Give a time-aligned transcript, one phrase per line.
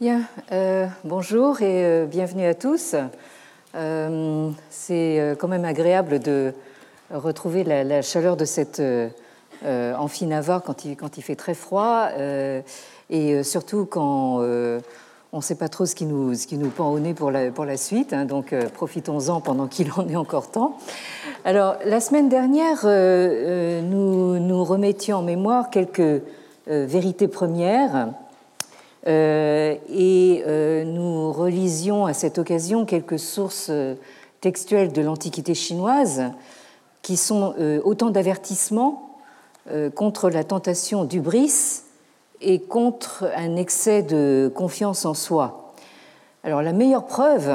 [0.00, 2.96] Bien, euh, bonjour et euh, bienvenue à tous.
[3.74, 6.54] Euh, c'est quand même agréable de
[7.10, 8.80] retrouver la, chaleur de cette
[9.62, 12.08] amphi Navarre quand il, quand il fait très froid
[13.10, 16.90] et surtout quand on ne sait pas trop ce qui nous, ce qui nous pend
[16.90, 18.14] au nez pour la, pour la suite.
[18.14, 20.78] Hein, donc profitons-en pendant qu'il en est encore temps.
[21.44, 26.22] Alors, la semaine dernière, nous, nous remettions en mémoire quelques
[26.66, 28.08] vérités premières
[29.06, 33.94] et euh, nous relisions à cette occasion quelques sources euh,
[34.40, 36.24] textuelles de l'Antiquité chinoise
[37.02, 39.16] qui sont autant d'avertissements
[39.94, 41.82] contre la tentation d'ubris
[42.42, 45.72] et contre un excès de confiance en soi.
[46.44, 47.50] Alors la meilleure preuve,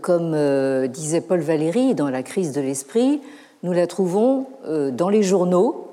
[0.00, 3.20] comme disait Paul Valéry dans La crise de l'esprit,
[3.64, 4.46] nous la trouvons
[4.92, 5.88] dans les journaux.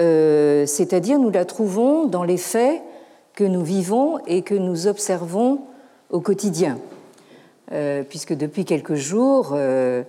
[0.00, 2.82] Euh, c'est-à-dire nous la trouvons dans les faits
[3.34, 5.62] que nous vivons et que nous observons
[6.10, 6.78] au quotidien.
[7.72, 10.02] Euh, puisque depuis quelques jours, euh,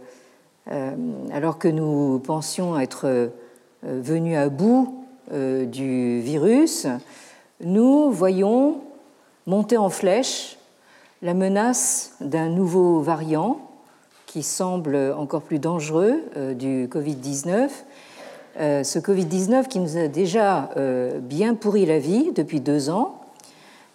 [1.32, 3.30] alors que nous pensions être
[3.84, 6.88] venus à bout du virus,
[7.62, 8.82] nous voyons
[9.46, 10.58] monter en flèche
[11.22, 13.60] la menace d'un nouveau variant
[14.26, 16.24] qui semble encore plus dangereux
[16.56, 17.70] du Covid-19
[18.60, 23.20] euh, ce Covid-19 qui nous a déjà euh, bien pourri la vie depuis deux ans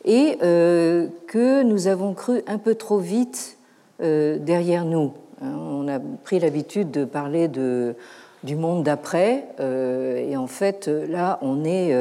[0.05, 3.57] et euh, que nous avons cru un peu trop vite
[4.01, 5.13] derrière nous.
[5.43, 7.97] Hein, on a pris l'habitude de parler de,
[8.45, 11.93] du monde d'après et en fait là on est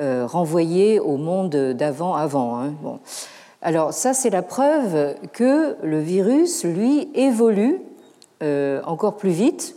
[0.00, 2.58] renvoyé au monde d'avant-avant.
[2.58, 2.74] Hein.
[2.82, 2.98] Bon.
[3.62, 7.80] Alors ça c'est la preuve que le virus, lui, évolue
[8.42, 9.76] encore plus vite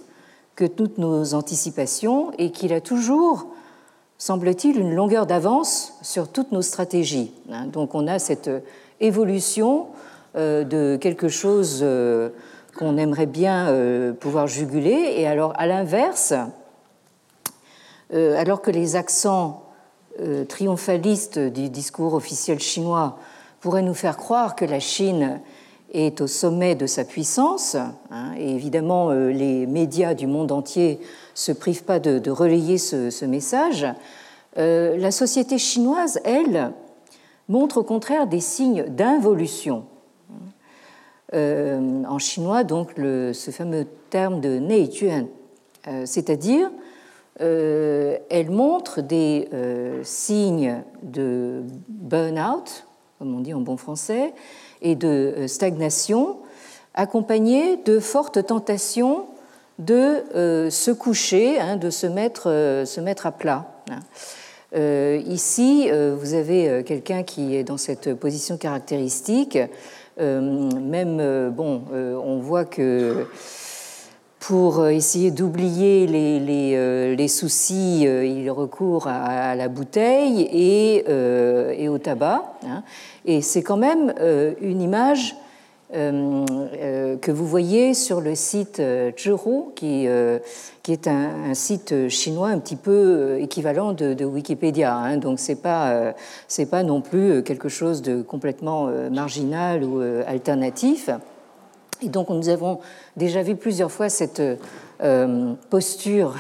[0.56, 3.48] que toutes nos anticipations et qu'il a toujours,
[4.18, 7.34] semble-t-il, une longueur d'avance sur toutes nos stratégies.
[7.52, 7.68] Hein.
[7.68, 8.50] Donc on a cette
[9.00, 9.88] évolution
[10.38, 12.30] euh, de quelque chose euh,
[12.78, 15.16] qu'on aimerait bien euh, pouvoir juguler.
[15.18, 16.34] Et alors, à l'inverse,
[18.14, 19.64] alors que les accents
[20.50, 23.18] triomphalistes du discours officiel chinois
[23.62, 25.40] pourraient nous faire croire que la Chine
[25.92, 27.76] est au sommet de sa puissance.
[28.10, 31.00] Hein, et évidemment, euh, les médias du monde entier
[31.34, 33.86] se privent pas de, relayer ce, message.
[34.58, 36.74] Euh, la société chinoise, elle,
[37.50, 39.86] montre au contraire des signes d'involution.
[41.34, 45.28] Euh, en chinois, donc, ce fameux terme de neijuan,
[46.06, 46.70] c'est-à-dire
[47.40, 49.50] elle montre des
[50.04, 52.86] signes de burn-out,
[53.18, 54.34] comme on dit en bon français,
[54.82, 56.38] et de euh, stagnation,
[56.94, 59.26] accompagnée de fortes tentations
[59.80, 63.68] de euh, se coucher, hein, de se mettre, euh, se mettre à plat.
[64.74, 69.58] Ici, vous avez quelqu'un qui est dans cette position caractéristique.
[70.18, 73.28] même, bon, on voit que
[74.42, 81.98] pour essayer d'oublier les, les, les, soucis, il recourt à, la bouteille et, et au
[82.00, 82.44] tabac.
[82.66, 82.84] Hein.
[83.26, 85.36] Et c'est quand même euh, une image
[85.94, 86.46] euh,
[86.78, 88.82] euh, que vous voyez sur le site
[89.18, 90.08] Zhihu, qui,
[90.84, 94.96] qui est un, site chinois un petit peu équivalent de, Wikipédia.
[94.96, 95.18] Hein.
[95.18, 96.14] donc c'est pas
[96.70, 101.10] pas non plus quelque chose de complètement marginal ou alternatif.
[102.04, 102.80] Et donc nous avons
[103.16, 104.42] déjà vu plusieurs fois cette
[105.70, 106.36] posture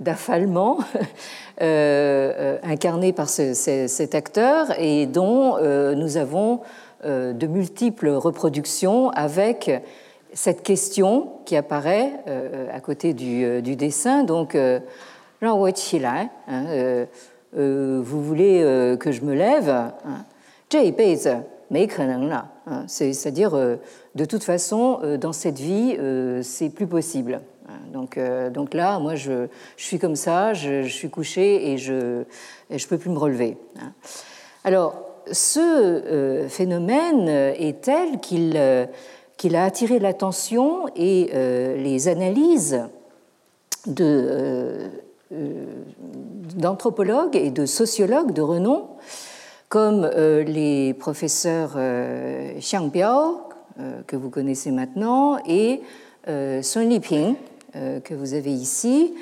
[0.00, 0.78] d'affalement
[1.62, 6.60] euh, euh, incarné par cet acteur et dont euh, nous avons
[7.04, 9.70] de multiples reproductions avec
[10.32, 12.10] cette question qui apparaît
[12.72, 14.24] à côté du, dessin.
[14.24, 14.80] Donc, hein,
[17.52, 20.24] vous voulez que je me lève hein?
[22.66, 22.84] Hein.
[22.86, 23.52] c'est-à-dire
[24.14, 25.96] de toute façon dans cette vie
[26.42, 27.40] c'est plus possible
[27.92, 32.24] donc, euh, donc là, moi, je, suis comme ça, je, suis couché et je
[32.70, 33.56] ne peux plus me relever.
[33.80, 33.92] Hein.
[34.64, 38.86] Alors, ce euh, phénomène est tel euh,
[39.36, 41.30] qu'il a attiré l'attention et
[41.76, 42.82] les analyses
[46.56, 48.88] d'anthropologues et de sociologues de renom,
[49.68, 51.76] comme les professeurs
[52.58, 53.40] Xiang Biao,
[54.06, 55.82] que vous connaissez maintenant, et
[56.26, 57.36] Sun Liping,
[57.76, 59.12] euh, que vous avez ici.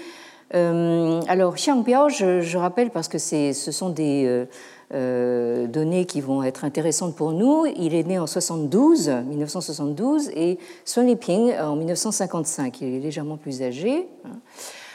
[0.54, 4.46] Euh, alors, Xiang Biao, je, rappelle parce que ce sont des
[4.92, 7.66] euh, données qui vont être intéressantes pour nous.
[7.76, 12.80] Il est né en 72, 1972 et Sun Liping en 1955.
[12.82, 14.06] Il est légèrement plus âgé.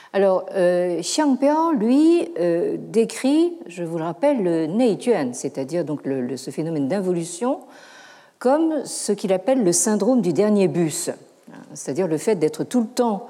[0.09, 0.17] Hein.
[0.17, 6.01] Alors, euh, Xiang Biao, lui, euh, décrit, je vous le rappelle, le Neijuan, c'est-à-dire donc
[6.35, 7.59] ce phénomème d'involution,
[8.39, 11.09] comme ce qu'il appelle le syndrome du dernier bus,
[11.73, 13.27] c'est-à-dire le fait d'être tout le temps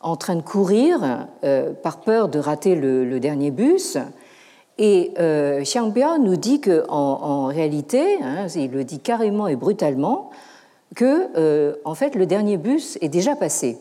[0.00, 3.98] en train de courir euh, par peur de rater le, dernier bus.
[4.78, 9.56] Et euh, Xiang Biao nous dit qu'en en, réalité, hein, il le dit carrément et
[9.56, 10.30] brutalement,
[10.96, 13.78] que en fait le dernier bus est déjà passé.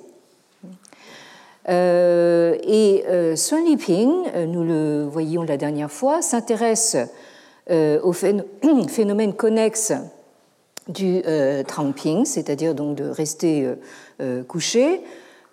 [1.70, 6.98] Euh, et euh, Sun Liping, euh, nous le voyions la dernière fois, s'intéresse
[8.04, 9.94] au phénomène connexe
[10.88, 11.22] du
[11.68, 13.68] tramping, c'est-à-dire donc de rester
[14.48, 15.04] couché,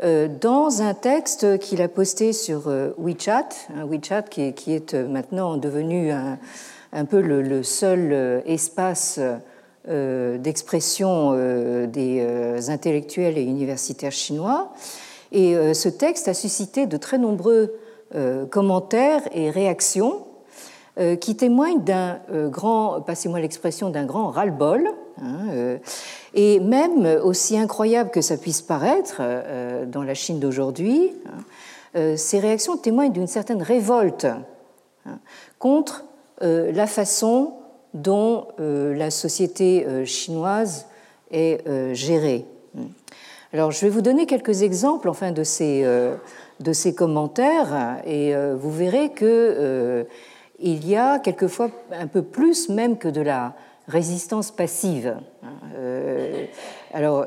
[0.00, 3.50] dans un texte qu'il a posté sur WeChat,
[3.84, 9.20] WeChat qui est, maintenant devenu un, peu le, seul espace
[9.86, 11.32] d'expression
[11.86, 14.72] des intellectuels et universitaires chinois.
[15.32, 17.74] Et euh, ce texte a suscité de très nombreux
[18.14, 20.26] euh, commentaires et réactions
[20.98, 24.88] euh, qui témoignent d'un grand, passez-moi l'expression, d'un grand ras-le-bol.
[25.22, 25.78] Hein,
[26.34, 29.22] et même aussi incroyable que ça puisse paraître
[29.86, 31.10] dans la Chine d'aujourd'hui,
[31.94, 34.26] hein, ces réactions témoignent d'une certaine révolte
[35.06, 35.18] hein,
[35.58, 36.04] contre
[36.42, 37.54] la façon
[37.94, 40.84] dont la société chinoise
[41.30, 41.64] est
[41.94, 42.44] gérée.
[43.52, 46.16] Alors, je vais vous donner quelques exemples enfin, de, ces, euh,
[46.58, 50.04] de ces commentaires et euh, vous verrez qu'il euh,
[50.58, 53.54] y a quelquefois un peu plus même que de la
[53.86, 55.14] résistance passive.
[56.92, 57.24] alors,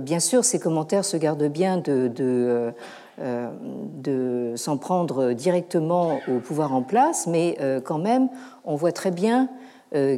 [0.00, 2.72] bien sûr, ces commentaires se gardent bien de, de,
[3.18, 8.30] de s'en prendre directement au pouvoir en place, mais quand même,
[8.64, 9.50] on voit très bien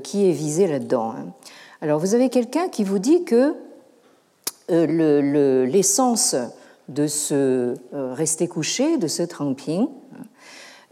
[0.05, 1.11] qui est visé là-dedans.
[1.19, 1.32] Hein.
[1.81, 3.56] Alors, vous avez quelqu'un qui vous dit que
[4.70, 6.37] euh, l'essence
[6.88, 9.88] de ce euh, rester couché, de ce tramping,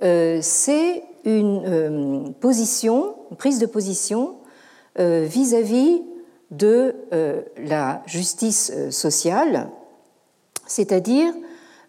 [0.03, 4.37] euh, c'est une position, une prise de position
[4.97, 6.03] vis-à-vis
[6.51, 6.95] de
[7.59, 9.69] la justice sociale,
[10.67, 11.33] c'est-à-dire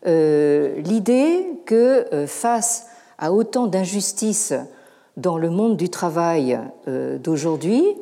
[0.05, 2.87] l'idée que face
[3.17, 4.53] à autant d'injustices
[5.15, 7.95] dans le monde du travail d'aujourd'hui,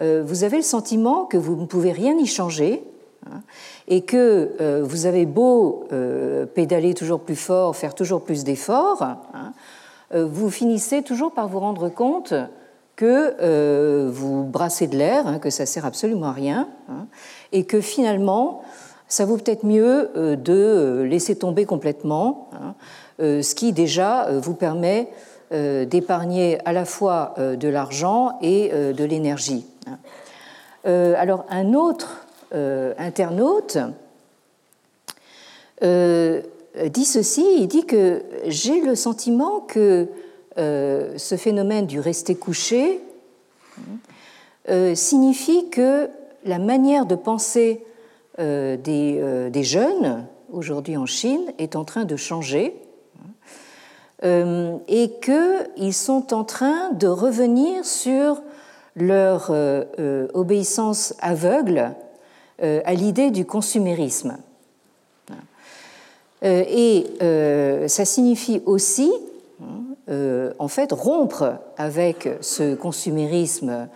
[0.00, 2.84] vous avez le sentiment que vous ne pouvez rien y changer
[3.26, 3.42] hein,
[3.88, 9.02] et que euh, vous avez beau euh, pédaler toujours plus fort, faire toujours plus d'efforts,
[9.02, 9.52] hein,
[10.10, 12.32] vous finissez toujours par vous rendre compte
[12.96, 16.66] que vous brassez de l'air, hein, que ça sert absolument à rien,
[17.52, 18.62] et que finalement,
[19.06, 22.48] ça vaut peut-être mieux de laisser tomber complètement,
[23.18, 25.10] ce qui déjà vous permet
[25.50, 29.67] d'épargner à la fois de l'argent et de l'énergie.
[30.86, 33.78] Euh, alors un autre euh, internaute
[35.82, 36.40] euh,
[36.90, 40.08] dit ceci, il dit que j'ai le sentiment que
[40.56, 43.00] ce phénomène du rester couché
[44.94, 46.08] signifie que
[46.44, 47.84] la manière de penser
[48.38, 52.74] des, des, jeunes aujourd'hui en Chine est en train de changer
[54.24, 58.42] et qu'ils sont en train de revenir sur
[59.00, 61.92] leur euh, euh, obéissance aveugle
[62.62, 64.36] euh, à l'idée du consumérisme.
[66.40, 67.06] Et
[67.88, 69.10] ça signifie aussi,
[70.08, 73.88] en fait, rompre avec ce consumérisme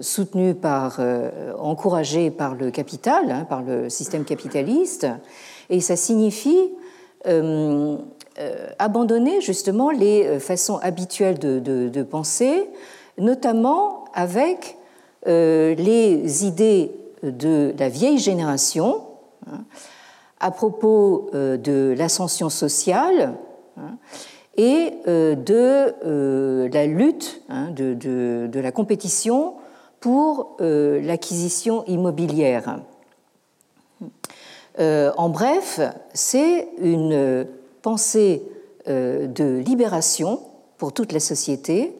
[0.00, 1.00] soutenu par,
[1.58, 5.08] encouragé par le capital, hein, par le système capitaliste,
[5.70, 6.70] et ça signifie
[8.78, 12.70] abandonner justement les façons habituelles de penser,
[13.18, 14.76] notamment avec
[15.26, 19.02] euh, les idées de la vieille génération
[19.50, 19.64] hein,
[20.38, 23.34] à propos euh, de l'ascension sociale
[23.76, 23.96] hein,
[24.56, 29.54] et euh, de la lutte, hein, de, la compétition
[30.00, 32.80] pour l'acquisition immobilière.
[34.78, 35.80] en bref,
[36.14, 37.46] c'est une
[37.82, 38.42] pensée
[38.86, 40.40] de libération
[40.76, 41.97] pour toute la société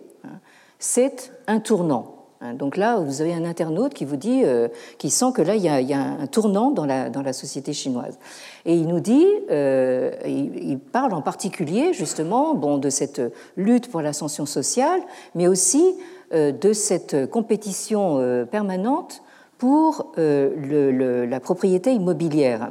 [0.78, 2.18] c'est un tournant.
[2.40, 4.68] Hein, donc là, vous avez un internaute qui vous dit, euh,
[4.98, 8.18] qui sent que là, il y a, un tournant dans la, société chinoise.
[8.64, 13.20] Et il nous dit, euh, il, parle en particulier justement bon, de cette
[13.56, 15.00] lutte pour l'ascension sociale,
[15.34, 15.94] mais aussi
[16.32, 19.22] euh, de cette compétition permanente
[19.58, 22.70] pour la propriété immobilière.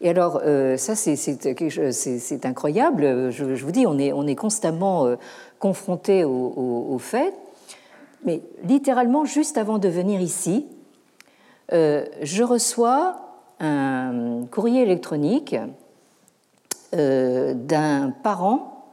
[0.00, 0.40] Et alors,
[0.76, 3.30] ça, c'est incroyable.
[3.30, 5.16] Je, vous dis, on est, on est constamment
[5.58, 7.34] confronté au, fait.
[8.24, 10.66] Mais littéralement, juste avant de venir ici,
[11.72, 13.16] euh, je reçois
[13.60, 15.56] un courrier électronique
[16.92, 18.86] d'un parent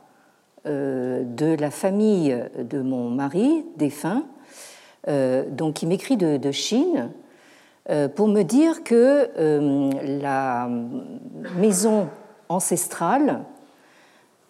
[0.66, 4.24] de la famille de mon mari défunt,
[5.08, 7.12] donc qui m'écrit de, Chine
[8.16, 9.30] pour me dire que
[10.20, 10.68] la
[11.58, 12.08] maison
[12.50, 13.42] ancestrale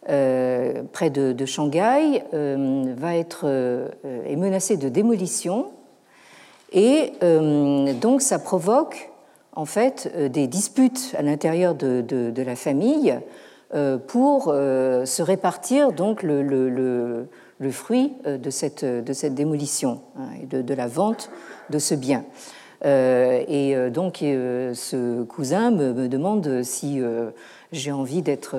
[0.05, 3.45] près de, Shanghai va être
[4.03, 5.71] est menacée de démolition
[6.71, 9.11] et donc ça provoque
[9.55, 13.17] en fait euh, des disputes à l'intérieur de, la famille
[13.73, 17.27] euh, pour euh, se répartir donc le, le,
[17.59, 21.31] le, fruit de cette, de cette démolition hein, et de, la vente
[21.69, 22.25] de ce bien.
[22.85, 27.01] Et donc ce cousin me, demande si
[27.71, 28.55] j'ai envie d'être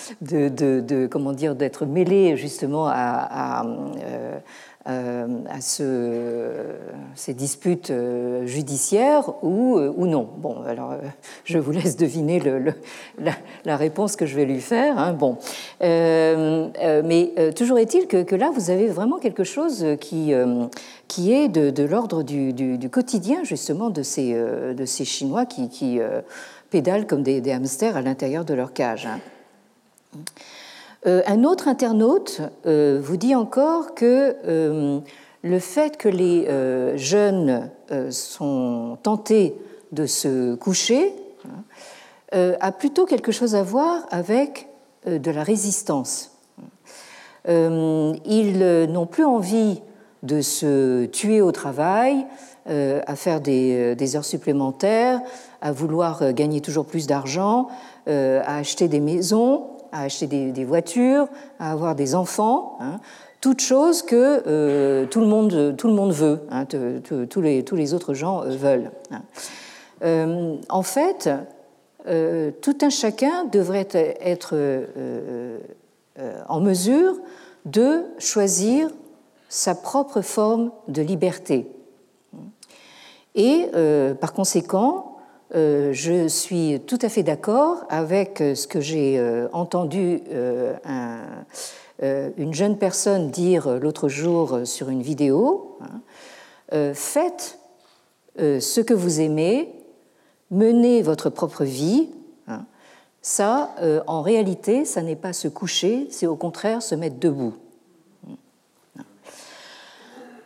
[0.20, 3.64] de, comment dire d'être mêlé justement à,
[4.04, 4.38] euh,
[4.86, 6.62] à ce,
[7.14, 10.28] ces disputes euh, judiciaires ou, euh, ou non.
[10.38, 10.94] Bon, alors
[11.44, 12.40] je vous laisse deviner
[13.64, 14.98] la, réponse que je vais lui faire.
[14.98, 15.12] Hein.
[15.12, 15.36] Bon,
[15.80, 20.32] mais toujours est-il que, là, vous avez vraiment quelque chose qui,
[21.08, 26.00] qui est de, l'ordre du, quotidien, justement, de ces, de ces Chinois qui,
[26.70, 29.06] pédalent comme des, des, hamsters à l'intérieur de leur cage.
[29.06, 29.18] Hein.
[31.06, 35.00] Euh, un autre internaute euh, vous dit encore que euh,
[35.42, 36.46] le fait que les
[36.98, 37.70] jeunes
[38.10, 39.54] sont tentés
[39.90, 41.14] de se coucher
[41.46, 44.68] hein, a plutôt quelque chose à voir avec
[45.06, 46.32] de la résistance.
[47.48, 49.80] Ils n'ont plus envie
[50.22, 52.26] de se tuer au travail,
[52.66, 55.22] à faire des, heures supplémentaires,
[55.62, 57.68] à vouloir gagner toujours plus d'argent,
[58.06, 61.28] à acheter des maisons, à acheter des, voitures,
[61.58, 63.00] à avoir des enfants, hein,
[63.40, 67.76] toutes choses que euh, tout, le monde, tout le monde veut, hein, tous, les, tous
[67.76, 68.90] les autres gens euh, veulent.
[69.10, 69.22] Hein.
[70.02, 71.30] Euh, en fait,
[72.62, 74.54] tout un chacun devrait être
[76.48, 77.14] en mesure
[77.66, 78.88] de choisir
[79.50, 81.70] sa propre forme de liberté.
[83.34, 83.66] Et
[84.18, 85.09] par conséquent,
[85.54, 90.22] euh, je suis tout à fait d'accord avec euh, ce que j'ai euh, entendu
[92.38, 95.76] une jeune personne dire l'autre jour sur une vidéo.
[95.82, 96.94] Hein.
[96.94, 97.58] faites
[98.38, 99.70] ce que vous aimez,
[100.50, 102.08] menez votre propre vie.
[102.48, 102.64] Hein.
[103.20, 103.74] Ça,
[104.06, 107.52] en réalité, ça n'est pas se coucher, c'est au contraire se mettre debout.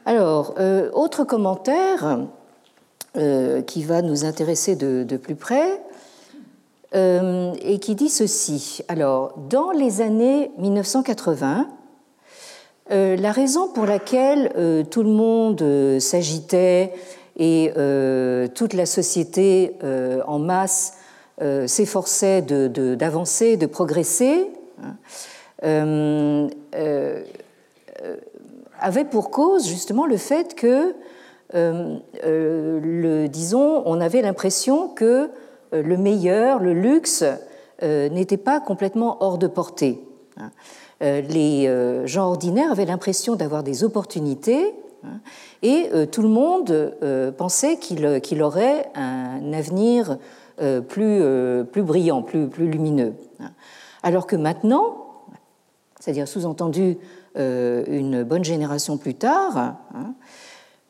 [0.07, 0.55] Alors,
[0.93, 2.19] autre commentaire
[3.17, 5.81] euh, qui va nous intéresser de, plus près
[6.97, 8.83] euh, et qui dit ceci.
[8.89, 11.69] Alors, dans les années 1980,
[12.91, 14.53] euh, la raison pour laquelle
[14.91, 16.93] tout le monde s'agitait
[17.37, 17.71] et
[18.53, 19.77] toute la société
[20.27, 20.95] en masse
[21.41, 24.49] s'efforçait d'avancer, de, progresser,
[24.83, 26.49] hein,
[28.81, 30.97] avait pour cause justement le fait que
[31.55, 35.31] le, disons, on avait l'impression que
[35.73, 37.25] euh, le meilleur, le luxe,
[37.83, 40.03] n'était pas complètement hors de portée.
[40.39, 40.51] Hein.
[41.01, 41.69] Les
[42.07, 45.21] gens ordinaires avaient l'impression d'avoir des opportunités hein,
[45.61, 46.95] et tout le monde
[47.37, 50.17] pensait qu'il aurait un avenir
[50.89, 53.15] plus, brillant, plus, plus lumineux.
[53.41, 53.51] Hein.
[54.03, 55.05] Alors que maintenant,
[56.01, 56.97] c'est-à-dire sous-entendu
[57.37, 59.75] une bonne génération plus tard,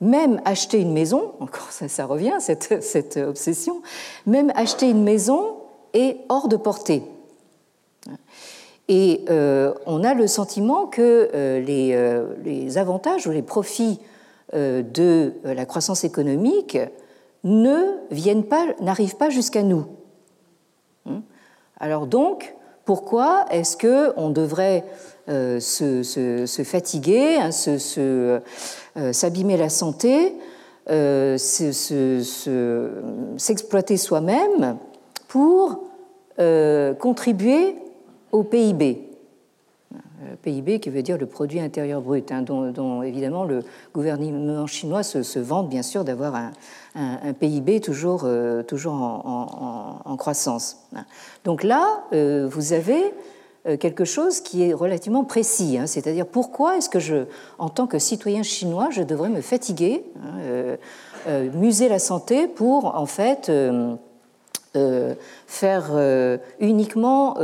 [0.00, 3.82] même acheter une maison, encore ça, revient, cette, obsession,
[4.26, 5.56] même acheter une maison
[5.92, 7.02] est hors de portée.
[8.88, 14.00] Et euh, on a le sentiment que euh, les, euh, les, avantages ou les profits
[14.52, 16.78] de la croissance économique
[17.42, 19.86] ne viennent pas, n'arrivent pas jusqu'à nous.
[21.06, 21.22] Hein?
[21.80, 24.84] Alors donc, pourquoi est-ce que on devrait
[25.26, 28.40] se, fatiguer, hein, se,
[29.12, 30.34] s'abîmer la santé,
[30.90, 31.38] euh,
[33.38, 34.76] s'exploiter soi-même
[35.28, 35.80] pour
[36.38, 37.76] euh, contribuer
[38.32, 39.10] au PIB.
[40.42, 43.60] PIB qui veut dire le produit intérieur brut, hein, dont, évidemment le
[43.94, 46.34] gouvernement chinois se, vante bien sûr d'avoir
[46.94, 48.26] un, PIB toujours,
[48.66, 50.78] toujours en, croissance.
[51.44, 53.10] Donc là, vous avez euh,
[53.80, 55.87] quelque chose qui est relativement précis, hein.
[55.87, 57.25] c'est-à-dire pourquoi est-ce que je,
[57.59, 60.76] en tant que citoyen chinois, je devrais me fatiguer, hein, euh,
[61.28, 63.50] euh, muser la santé pour en fait
[65.47, 67.37] faire uniquement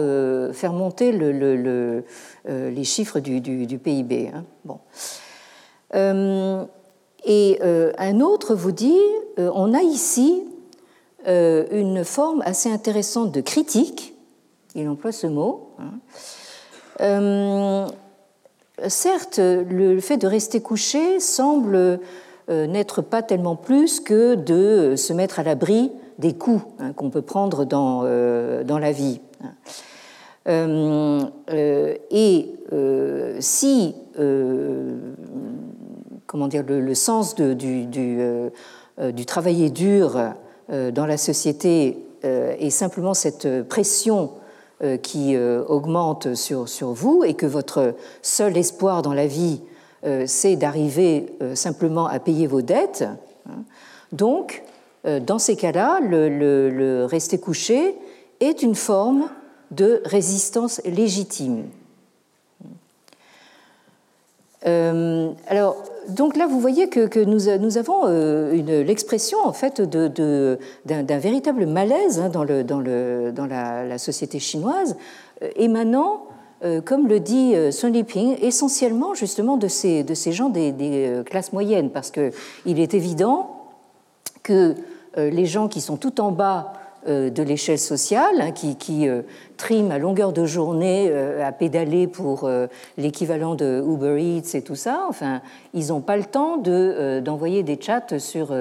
[0.52, 2.04] faire monter le,
[2.46, 4.32] les chiffres du, du, PIB.
[4.34, 4.44] Hein.
[4.64, 4.80] Bon.
[7.24, 9.00] et un autre vous dit,
[9.38, 10.42] on a ici
[11.26, 14.14] une forme assez intéressante de critique
[14.74, 15.69] il emploie ce mot.
[17.00, 17.86] Hein.
[18.88, 22.00] certes, le fait de rester couché semble
[22.48, 27.22] n'être pas tellement plus que de se mettre à l'abri des coups hein, qu'on peut
[27.22, 28.02] prendre dans,
[28.64, 29.20] dans la vie.
[32.10, 32.54] et
[33.40, 33.94] si
[36.26, 37.86] comment dire, le, sens du, du,
[39.12, 40.16] du, travailler dur
[40.68, 44.30] dans la société est simplement cette pression
[45.02, 49.60] qui augmente sur, sur, vous et que votre seul espoir dans la vie,
[50.26, 53.04] c'est d'arriver simplement à payer vos dettes.
[53.46, 53.62] Hein.
[54.12, 54.62] Donc,
[55.04, 57.94] dans ces cas-là, le, rester couché
[58.40, 59.28] est une forme
[59.70, 61.64] de résistance légitime.
[64.66, 65.76] Euh, alors,
[66.08, 72.28] donc là, vous voyez que, nous, avons euh, l'expression en fait d'un véritable malaise hein,
[72.28, 74.96] dans, la, société chinoise,
[75.42, 76.26] euh, émanant,
[76.84, 82.78] comme le dit Sun Liping, essentiellement justement de ces, gens des, classes moyennes, parce qu'il
[82.80, 83.56] est évident
[84.42, 84.74] que
[85.16, 89.22] les gens qui sont tout en bas euh, de l'échelle sociale, hein, qui, qui euh,
[89.56, 92.48] triment à longueur de journée euh, à pédaler pour
[92.98, 95.06] l'équivalent de Uber Eats et tout ça.
[95.08, 95.40] Enfin,
[95.72, 98.54] ils n'ont pas le temps d'envoyer des chats sur,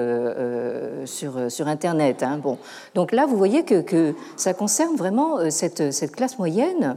[1.04, 2.22] sur, sur Internet.
[2.22, 2.40] Hein.
[2.42, 2.58] Bon.
[2.94, 6.96] Donc là, vous voyez que, ça concerne vraiment cette, cette classe moyenne.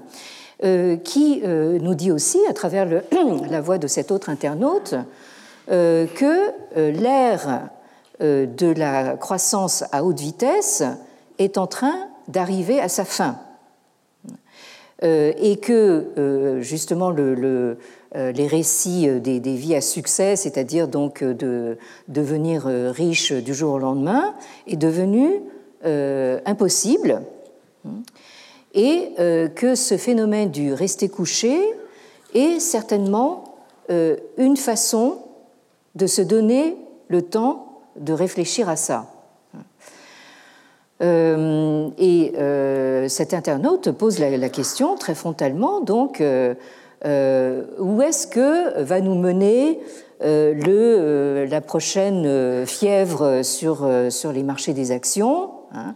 [1.04, 2.88] qui nous dit aussi, à travers
[3.50, 4.96] la voix de cet autre internaute,
[5.68, 7.70] que l'ère
[8.20, 10.84] de la croissance à haute vitesse
[11.44, 13.38] est en train d'arriver à sa fin.
[15.04, 17.76] Euh, et que euh, justement euh,
[18.14, 21.78] les récits des, vies à succès, c'est-à-dire donc de
[22.08, 24.34] devenir riche du jour au lendemain,
[24.68, 25.42] est devenu
[26.46, 27.24] impossible,
[28.74, 29.12] et
[29.56, 31.60] que ce phénomène du rester couché
[32.34, 33.56] est certainement
[33.90, 35.18] une façon
[35.96, 36.78] de se donner
[37.10, 39.13] le temps de réfléchir à ça.
[41.04, 46.56] Euh, et euh, cet internaute pose la, question très frontalement, donc, euh,
[47.80, 49.80] où est-ce que va nous mener
[50.22, 55.96] le, la prochaine fièvre sur, sur les marchés des actions hein.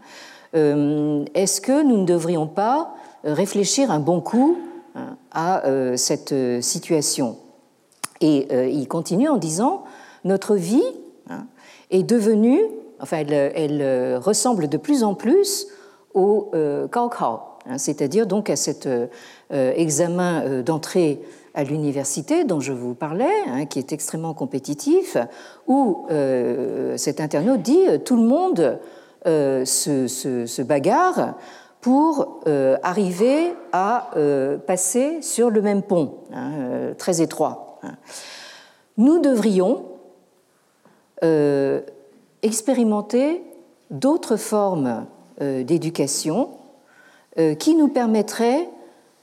[0.53, 2.93] Est-ce que nous ne devrions pas
[3.23, 4.57] réfléchir un bon coup
[4.95, 5.61] hein, à
[5.95, 7.37] cette situation?
[8.19, 9.83] Et il continue en disant,
[10.25, 10.83] notre vie
[11.29, 11.45] hein,
[11.91, 12.59] est devenue
[12.99, 15.67] enfin, elle, euh, ressemble de plus en plus
[16.13, 19.07] au euh, Gaokao, hein, c'est-à-dire donc à cet euh,
[19.49, 21.21] examen d'entrée
[21.53, 25.17] à l'université dont je vous parlais, hein, qui est extrêmement compétitif,
[25.67, 26.05] où
[26.97, 28.79] cet internaute dit tout le monde
[29.25, 31.33] se, bagarre
[31.81, 32.41] pour
[32.83, 34.11] arriver à
[34.67, 37.79] passer sur le même pont, hein, très étroit.
[38.97, 39.83] Nous devrions
[42.43, 43.41] expérimenter
[43.89, 45.05] d'autres formes
[45.41, 46.49] euh, d'éducation
[47.37, 48.69] euh, qui nous permettraient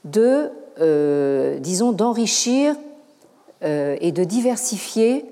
[0.03, 0.49] de,
[0.79, 2.75] euh, disons, d'enrichir
[3.61, 5.25] et de diversifier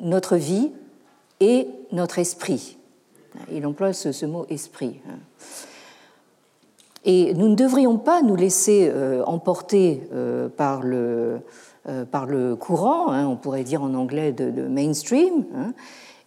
[0.00, 0.70] notre vie
[1.40, 2.78] et notre esprit.
[3.52, 5.00] Il emploie ce, mot esprit.
[5.06, 5.18] Hein.
[7.04, 8.90] Et nous ne devrions pas nous laisser
[9.26, 10.08] emporter
[10.56, 11.40] par le,
[12.10, 15.72] par le courant, hein, on pourrait dire en anglais de, mainstream, hein,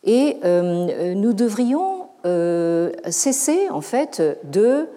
[0.03, 4.87] et euh, nous devrions euh, cesser en fait de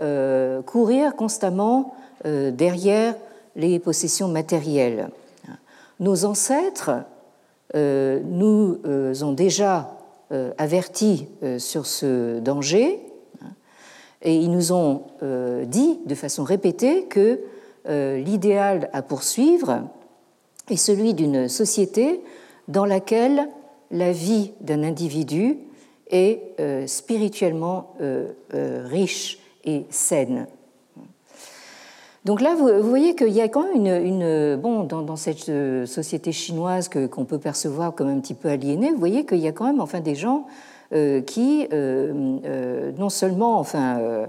[0.00, 3.14] euh, courir constamment derrière
[3.54, 5.08] les possessions matérielles.
[6.00, 7.04] Nos ancêtres
[7.74, 8.78] nous
[9.22, 9.96] ont déjà
[10.58, 11.28] avertis
[11.58, 13.00] sur ce danger
[14.22, 15.02] et ils nous ont
[15.64, 17.38] dit de façon répétée que
[17.88, 19.84] l'idéal à poursuivre
[20.70, 22.20] est celui d'une société
[22.68, 23.48] dans laquelle
[23.90, 25.58] la vie d'un individu
[26.10, 30.46] est euh, spirituellement euh, euh, riche et saine.
[32.24, 35.50] Donc là, vous, voyez qu'il y a quand même une, bon, dans, cette
[35.86, 39.48] société chinoise que, qu'on peut percevoir comme un petit peu aliénée, vous voyez qu'il y
[39.48, 40.46] a quand même enfin des gens
[40.90, 44.26] qui non seulement enfin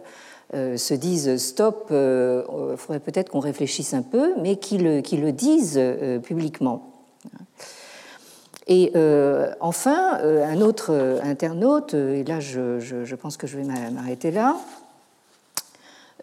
[0.54, 5.80] se disent stop, il faudrait peut-être qu'on réfléchisse un peu, mais qui le, disent
[6.24, 6.90] publiquement.
[8.70, 13.64] Et euh, enfin, euh, un autre euh, internaute, et là je, pense que je vais
[13.64, 14.56] m'arrêter là,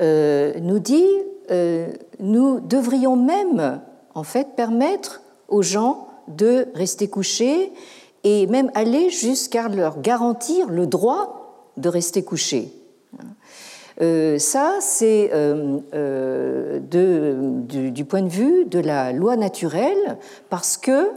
[0.01, 1.07] nous dit
[2.21, 3.81] nous devrions même
[4.15, 7.73] en fait permettre aux gens de rester couchés
[8.25, 12.73] et même aller jusqu'à leur garantir le droit de rester couchés.
[13.99, 15.31] Ça, c'est
[16.91, 20.19] du, du, point de vue de la loi naturelle,
[20.51, 21.11] parce que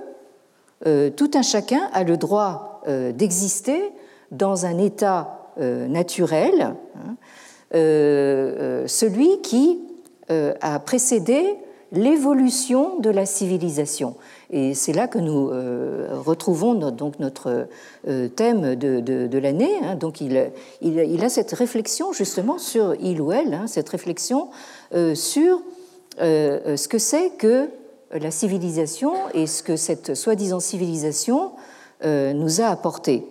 [1.10, 3.92] tout un chacun a le droit d'exister
[4.32, 7.16] dans un état naturel, hein,
[8.88, 9.80] celui qui
[10.30, 11.58] a précédé
[11.92, 14.16] l'évolution de la civilisation.
[14.52, 17.68] Et c'est là que nous euh, retrouvons notre, donc notre
[18.08, 19.74] euh, thème de, l'année.
[19.84, 19.96] Hein.
[19.96, 24.50] Donc il, il, a cette réflexion justement sur il ou elle, hein, cette réflexion
[24.94, 25.62] euh, sur
[26.20, 27.70] ce que c'est que
[28.12, 31.52] la civilisation et ce que cette soi-disant civilisation
[32.04, 33.26] nous a apporté.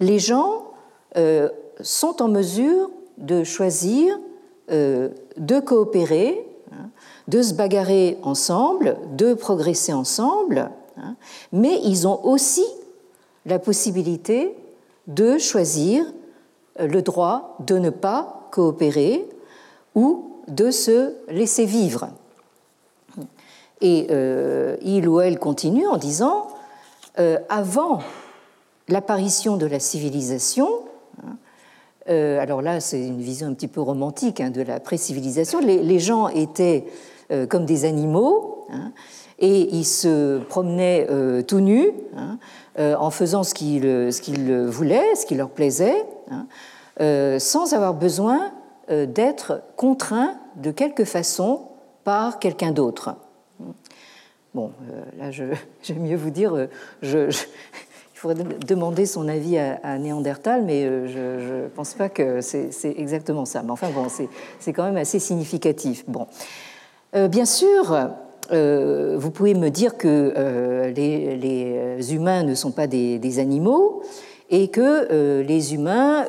[0.00, 0.62] Les gens
[1.82, 4.18] sont en mesure de choisir
[4.70, 6.45] de coopérer
[7.28, 11.16] de se bagarrer ensemble, de progresser ensemble, hein,
[11.52, 12.64] mais ils ont aussi
[13.46, 14.54] la possibilité
[15.06, 16.04] de choisir
[16.80, 19.26] euh, le droit de ne pas coopérer
[19.94, 22.08] ou de se laisser vivre.
[23.80, 26.48] Et euh, il ou elle continue en disant,
[27.18, 28.00] euh, avant
[28.88, 30.68] l'apparition de la civilisation,
[31.22, 31.36] hein,
[32.08, 35.98] alors là c'est une vision un petit peu romantique hein, de la pré-civilisation, les, les,
[35.98, 36.84] gens étaient
[37.32, 38.92] euh, comme des animaux, hein,
[39.40, 42.38] et ils se promenaient euh, tout nus, hein,
[42.78, 46.46] euh, en faisant ce qu'ils voulaient, ce qui leur plaisait, hein,
[47.40, 48.52] sans avoir besoin
[48.88, 51.62] d'être contraints de quelque façon
[52.04, 53.16] par quelqu'un d'autre.
[54.54, 54.70] Bon,
[55.18, 55.32] là,
[55.82, 56.68] j'aime mieux vous dire,
[57.02, 57.18] je,
[58.14, 63.46] il faudrait demander son avis à, Néandertal, mais je ne pense pas que c'est exactement
[63.46, 63.64] ça.
[63.64, 64.06] Mais enfin, bon,
[64.60, 66.04] c'est quand même assez significatif.
[66.06, 66.28] Bon.
[67.16, 67.96] Euh, bien sûr,
[68.52, 74.02] euh, vous pouvez me dire que euh, les, humains ne sont pas des, animaux
[74.50, 76.26] et que les humains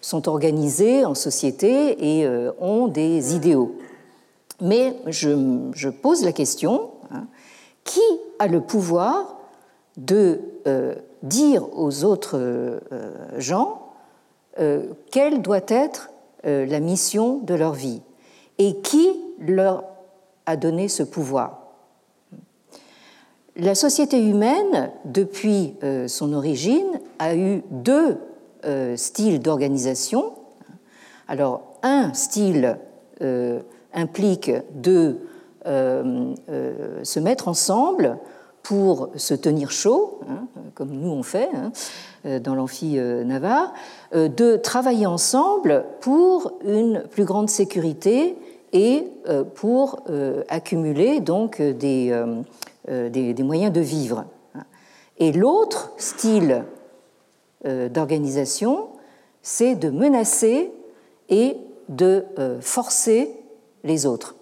[0.00, 2.28] sont organisés en société et
[2.60, 3.76] ont des idéaux.
[4.60, 7.26] Mais je, pose la question, hein,
[7.84, 8.00] qui
[8.40, 9.36] a le pouvoir
[9.96, 10.40] de
[11.22, 12.80] dire aux autres
[13.38, 13.82] gens
[15.12, 16.10] quelle doit être
[16.42, 18.02] la mission de leur vie?
[18.58, 19.84] Et qui leur
[20.46, 21.66] a donné ce pouvoir?
[23.58, 28.18] La société humaine, depuis euh, son origine, a eu deux
[28.66, 30.34] euh, styles d'organisation.
[31.26, 32.78] Alors, un style
[33.22, 33.60] euh,
[33.94, 35.16] implique de
[35.64, 38.18] se mettre ensemble
[38.62, 43.72] pour se tenir chaud, hein, comme nous on fait hein, dans l'amphi Navarre,
[44.14, 48.36] de travailler ensemble pour une plus grande sécurité
[48.76, 54.26] et euh, pour euh, accumuler donc euh, des, des, moyens de vivre.
[55.18, 56.64] Et l'autre style
[57.64, 58.88] d'organisation,
[59.42, 60.70] c'est de menacer
[61.30, 61.56] et
[61.88, 62.24] de
[62.60, 63.30] forcer
[63.82, 64.36] les autres,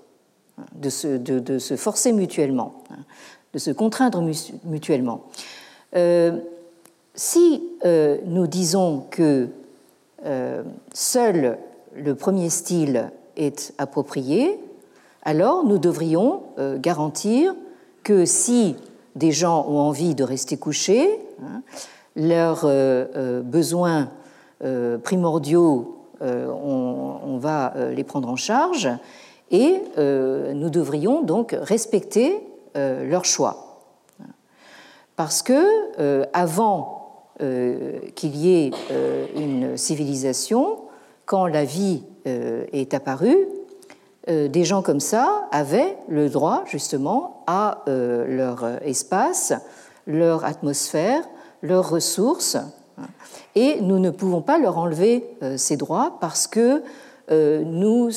[0.74, 2.82] de se, de, se, forcer mutuellement,
[3.54, 4.22] de se contraindre
[4.64, 5.22] mutuellement.
[7.14, 7.62] si
[8.26, 9.48] nous disons que
[10.92, 11.58] seul
[11.94, 14.58] le premier style est approprié,
[15.24, 17.54] alors nous devrions euh, garantir
[18.02, 18.76] que si
[19.16, 21.62] des gens ont envie de rester couchés, hein,
[22.14, 24.10] leurs euh, euh, besoins
[25.02, 28.88] primordiaux, on, va les prendre en charge
[29.50, 32.40] et nous devrions donc respecter
[32.74, 33.82] leur choix.
[35.16, 37.26] Parce que avant
[38.14, 38.70] qu'il y ait
[39.36, 40.78] une civilisation,
[41.26, 43.46] quand la vie est apparue,
[44.30, 49.52] euh, des gens comme ça avaient le droit justement à euh, leur espace,
[50.06, 51.28] leur atmosphère,
[51.62, 52.56] leurs ressources.
[53.54, 55.24] Et nous ne pouvons pas leur enlever
[55.56, 56.82] ces droits parce que
[57.30, 58.10] nous,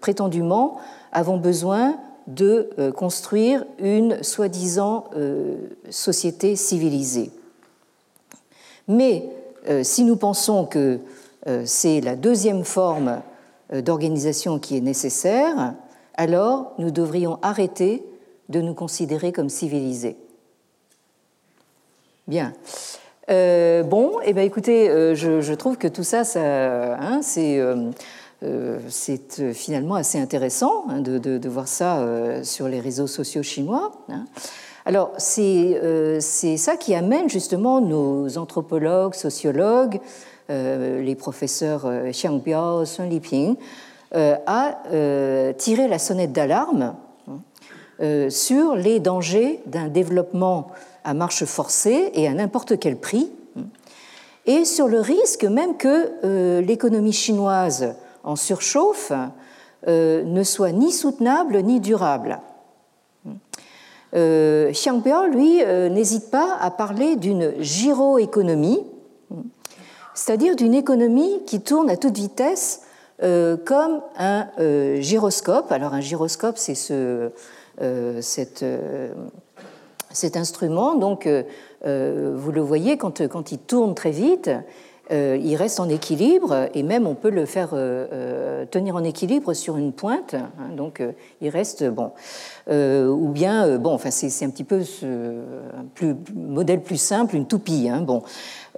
[0.00, 0.78] prétendument,
[1.12, 5.04] avons besoin de construire une soi-disant
[5.90, 7.30] société civilisée.
[8.88, 9.28] Mais
[9.82, 10.98] si nous pensons que euh,
[11.64, 13.20] c'est la deuxième forme
[13.72, 15.74] euh, d'organisation qui est nécessaire,
[16.14, 18.04] alors nous devrions arrêter
[18.50, 20.16] de nous considérer comme civilisés.
[22.26, 22.52] Bien.
[23.30, 27.58] Euh, bon, eh bien, écoutez, je, trouve que tout ça, ça hein, c'est
[29.54, 33.92] finalement assez intéressant hein, de, voir ça sur les réseaux sociaux chinois.
[34.10, 34.26] Hein.
[34.86, 40.00] Alors, c'est ça qui amène justement nos anthropologues, sociologues,
[40.50, 43.56] euh, les professeurs euh, Xiang Biao, Sun Liping,
[44.14, 44.74] euh, a
[45.56, 46.96] tiré la sonnette d'alarme
[48.28, 50.68] sur les dangers d'un développement
[51.04, 53.30] à marche forcée et à n'importe quel prix.
[54.46, 57.94] Et sur le risque même que l'économie chinoise
[58.24, 59.12] en surchauffe
[59.86, 62.40] ne soit ni soutenable ni durable.
[64.14, 68.80] Xiang Biao, lui, n'hésite pas à parler d'une gyroéconomie,
[70.14, 72.82] c'est-à-dire d'une économie qui tourne à toute vitesse
[73.22, 75.70] euh, comme un euh, gyroscope.
[75.70, 77.30] Alors un gyroscope, c'est ce,
[77.80, 78.64] euh, cet
[80.36, 80.96] instrument.
[80.96, 84.50] Donc vous le voyez, quand, quand il tourne très vite,
[85.10, 87.70] il reste en équilibre et même on peut le faire
[88.70, 90.34] tenir en équilibre sur une pointe.
[90.34, 91.02] Hein, donc
[91.40, 92.12] il reste bon.
[92.70, 97.88] ou bien bon, enfin c'est un petit peu un plus, modèle plus simple, une toupie.
[97.88, 98.22] Hein, bon.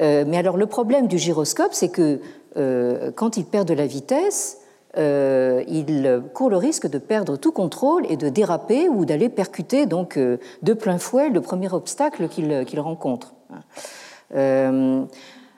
[0.00, 2.20] mais alors le problème du gyroscope, c'est que
[2.56, 4.58] euh, quand il perd de la vitesse,
[4.96, 9.84] euh, il court le risque de perdre tout contrôle et de déraper ou d'aller percuter
[9.84, 13.34] donc euh, de plein fouet le premier obstacle qu'il rencontre.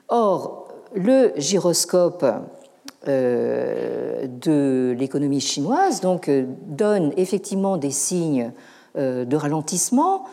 [0.08, 2.24] Or, le gyroscope
[3.06, 6.30] de l'économie chinoise donc,
[6.66, 8.52] donne effectivement des signes
[8.96, 10.24] de ralentissement,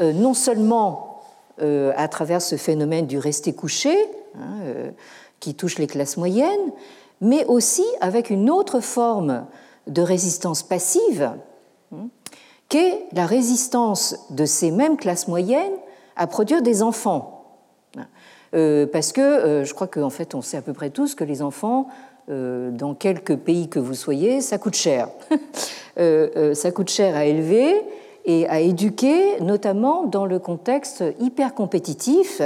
[0.00, 1.22] non seulement
[1.58, 3.96] à travers ce phénomène du rester couché,
[4.36, 4.92] hein,
[5.40, 6.72] qui touche les classes moyennes,
[7.20, 9.46] mais aussi avec une autre forme
[9.86, 11.32] de résistance passive,
[11.92, 12.08] hein,
[12.68, 15.74] qu'est la résistance de ces mêmes classes moyennes
[16.16, 17.44] à produire des enfants.
[18.54, 21.24] Euh, parce que euh, je crois qu'en fait, on sait à peu près tous que
[21.24, 21.88] les enfants,
[22.30, 25.08] euh, dans quelques pays que vous soyez, ça coûte cher.
[25.96, 27.74] ça coûte cher à élever
[28.24, 32.42] et à éduquer, notamment dans le contexte hyper compétitif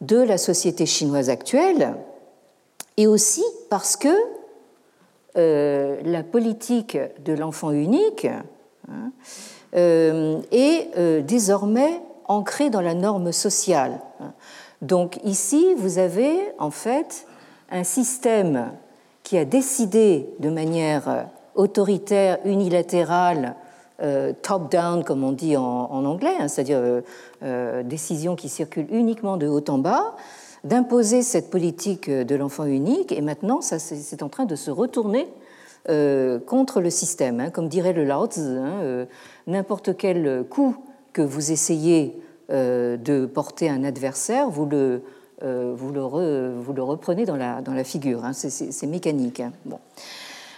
[0.00, 1.94] de la société chinoise actuelle,
[2.96, 4.14] et aussi parce que
[5.36, 8.26] la politique de l'enfant unique
[8.88, 9.10] hein,
[9.72, 14.00] est désormais ancrée dans la norme sociale.
[14.84, 17.26] Donc ici, vous avez en fait
[17.70, 18.72] un système
[19.22, 23.54] qui a décidé de manière autoritaire, unilatérale,
[24.42, 27.02] top-down, comme on dit en, anglais, hein, c'est-à-dire
[27.84, 30.16] décision qui circule uniquement de haut en bas,
[30.64, 35.26] d'imposer cette politique de l'enfant unique, et maintenant, ça, c'est en train de se retourner
[35.90, 37.40] euh, contre le système.
[37.40, 37.50] Hein.
[37.50, 39.04] Comme dirait le Lao Tzu, hein, euh,
[39.46, 40.74] n'importe quel coup
[41.12, 45.02] que vous essayez euh, de porter un adversaire, vous le,
[45.42, 48.24] le reprenez dans la, figure.
[48.24, 48.32] Hein.
[48.32, 49.42] C'est mécanique.
[49.64, 49.78] Bon.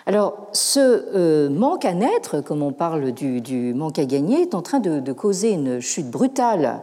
[0.06, 4.78] Alors, ce manque à naître, comme on parle du, manque à gagner, est en train
[4.78, 6.82] de, causer une chute brutale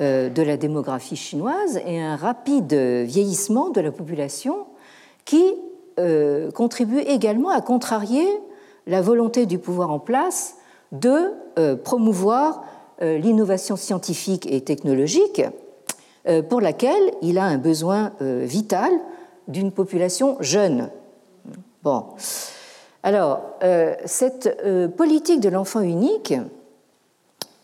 [0.00, 4.66] euh, de la démographie chinoise et un rapide vieillissement de la population
[5.24, 5.54] qui
[5.98, 8.26] euh, contribue également à contrarier
[8.86, 10.56] la volonté du pouvoir en place
[10.90, 12.64] de euh, promouvoir
[13.00, 15.42] l'innovation scientifique et technologique
[16.48, 18.92] pour laquelle il a un besoin vital
[19.48, 20.90] d'une population jeune.
[21.82, 22.04] Bon.
[23.02, 23.42] Alors,
[24.06, 24.48] cette
[24.96, 26.34] politique de l'enfant unique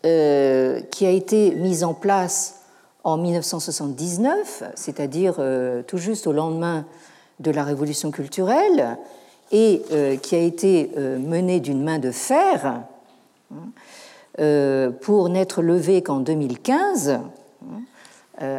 [0.03, 2.61] euh, qui a été mise en place
[3.03, 6.87] en 1979, c'est-à-dire euh, tout juste au lendemain
[7.39, 8.97] de la révolution culturelle,
[9.51, 12.83] et euh, qui a été menée d'une main de fer hein,
[14.37, 17.21] pour n'être levée qu'en 2015, hein,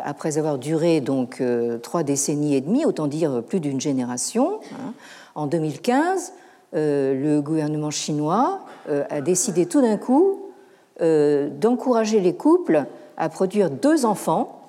[0.05, 1.43] après avoir duré donc
[1.83, 4.61] trois décennies et demie, autant dire plus d'une génération.
[4.73, 4.93] Hein.
[5.35, 6.35] En 2015,
[6.73, 10.43] le gouvernement chinois a décidé tout d'un coup
[11.01, 12.85] euh, d'encourager les couples
[13.17, 14.61] à produire deux enfants.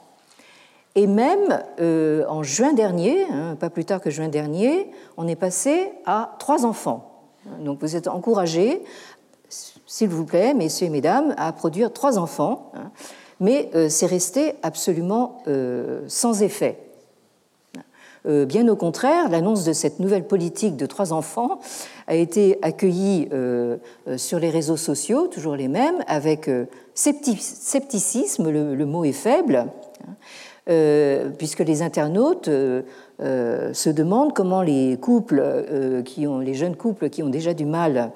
[0.95, 5.35] Et même euh, en juin dernier, hein, pas plus tard que juin dernier, on est
[5.35, 7.11] passé à trois enfants.
[7.59, 8.81] Donc vous êtes encouragés,
[9.93, 12.71] s'il vous plaît, messieurs et mesdames, à produire trois enfants.
[12.75, 12.91] Hein.
[13.39, 15.43] mais euh, c'est resté absolument
[16.07, 16.83] sans effet.
[18.25, 21.59] Euh, bien au contraire, l'annonce de cette nouvelle politique de trois enfants
[22.07, 23.77] a été accueillie euh,
[24.07, 26.49] euh, sur les réseaux sociaux, toujours les mêmes, avec
[26.93, 29.67] scepticisme, le, mot est faible,
[30.07, 32.49] hein, puisque les internautes
[33.19, 35.43] se demandent comment les couples,
[36.05, 38.11] les jeunes couples qui ont déjà du mal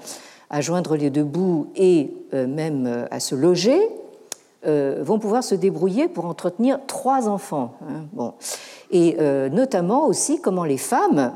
[0.50, 3.80] à joindre les deux bouts et même à se loger,
[4.66, 7.74] vont pouvoir se débrouiller pour entretenir trois enfants.
[7.82, 8.06] Hein.
[8.14, 8.34] Bon
[8.92, 11.34] et euh, notamment aussi comment les femmes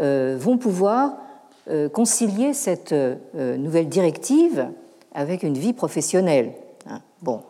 [0.00, 1.14] euh, vont pouvoir
[1.68, 2.94] euh, concilier cette
[3.34, 4.68] nouvelle directive
[5.14, 6.52] avec une vie professionnelle.
[6.88, 7.00] Hein.
[7.20, 7.42] Bon,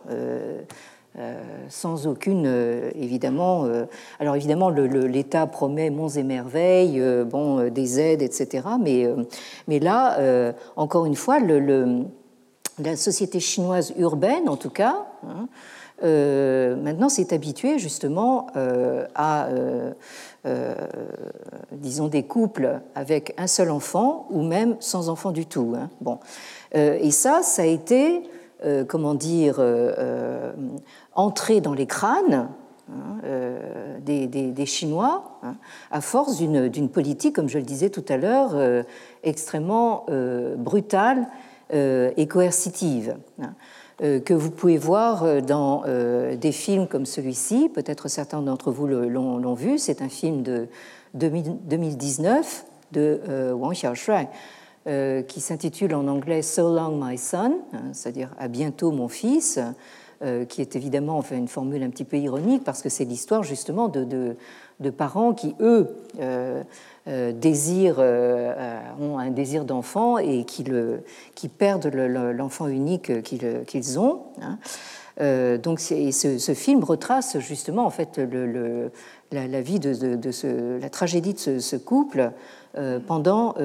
[1.69, 2.45] sans aucune,
[2.95, 3.67] évidemment.
[4.19, 8.67] alors évidemment, l'État promet monts et merveilles, bon, des aides, etc.
[8.81, 9.07] Mais,
[9.67, 15.47] mais là, encore une fois, la société chinoise urbaine, en tout cas, hein,
[16.01, 18.47] maintenant s'est habitué justement
[19.15, 19.49] à,
[21.71, 25.73] disons, des couples avec un seul enfant ou même sans enfant du tout.
[25.77, 25.89] Hein.
[26.01, 26.19] Bon.
[26.73, 28.23] et ça, ça a été,
[28.87, 29.61] comment dire,
[31.13, 32.49] entré dans les crânes
[32.91, 35.55] Hein, euh, des, Chinois, hein,
[35.89, 38.83] à force d'une politique, comme je le disais tout à l'heure, euh,
[39.23, 41.27] extrêmement euh, brutale
[41.71, 43.55] et coercitive, hein,
[44.19, 45.83] que vous pouvez voir dans
[46.39, 47.67] des films comme celui-ci.
[47.73, 49.79] Peut-être certains d'entre vous l'ont vu.
[49.79, 50.67] C'est un film de
[51.15, 54.27] 2019 de Wang Xiaoshuai.
[54.85, 57.59] Qui s'intitule en anglais So Long My Son,
[57.93, 59.59] c'est-à-dire à bientôt mon fils,
[60.23, 63.43] euh, qui est évidemment enfin, une formule un petit peu ironique parce que c'est l'histoire
[63.43, 64.35] justement de,
[64.79, 66.63] de, parents qui, eux, euh,
[67.09, 67.99] euh, désirent,
[69.01, 71.03] ont un désir d'enfant et qui, le,
[71.35, 74.21] qui perdent l'enfant unique qu'ils ont.
[74.41, 75.57] Hein.
[75.57, 78.91] donc ce, ce, film retrace justement en fait le,
[79.33, 82.31] la, vie de, de, ce, la tragédie de ce, couple
[83.07, 83.55] pendant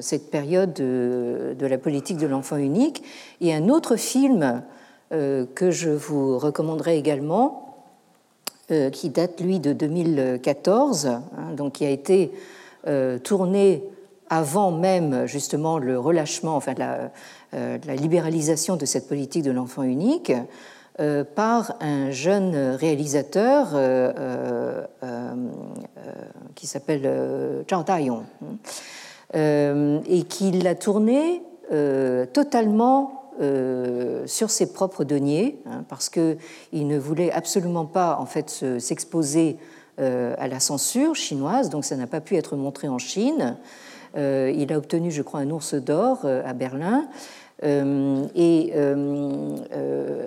[0.00, 3.02] cette période de, la politique de l'enfant unique.
[3.40, 4.62] Et un autre film
[5.12, 7.76] euh, que je vous recommanderai également,
[8.72, 11.22] euh, qui date lui de 2014, hein,
[11.56, 12.32] donc qui a été
[12.88, 13.84] euh, tourné
[14.28, 20.32] avant même justement le relâchement, enfin la libéralisation de cette politique de l'enfant unique,
[21.34, 23.68] par un jeune réalisateur
[26.54, 28.22] qui s'appelle Zhao Dayong,
[29.34, 31.42] hein, et qui l'a tourné
[32.32, 36.38] totalement euh, sur ses propres deniers, hein, parce qu'il
[36.72, 39.58] ne voulait absolument pas en fait s'exposer
[40.00, 43.58] euh, à la censure chinoise, donc ça n'a pas pu être montré en Chine.
[44.16, 47.08] Euh, il a obtenu, je crois, un ours d'or à Berlin.
[47.62, 48.72] Et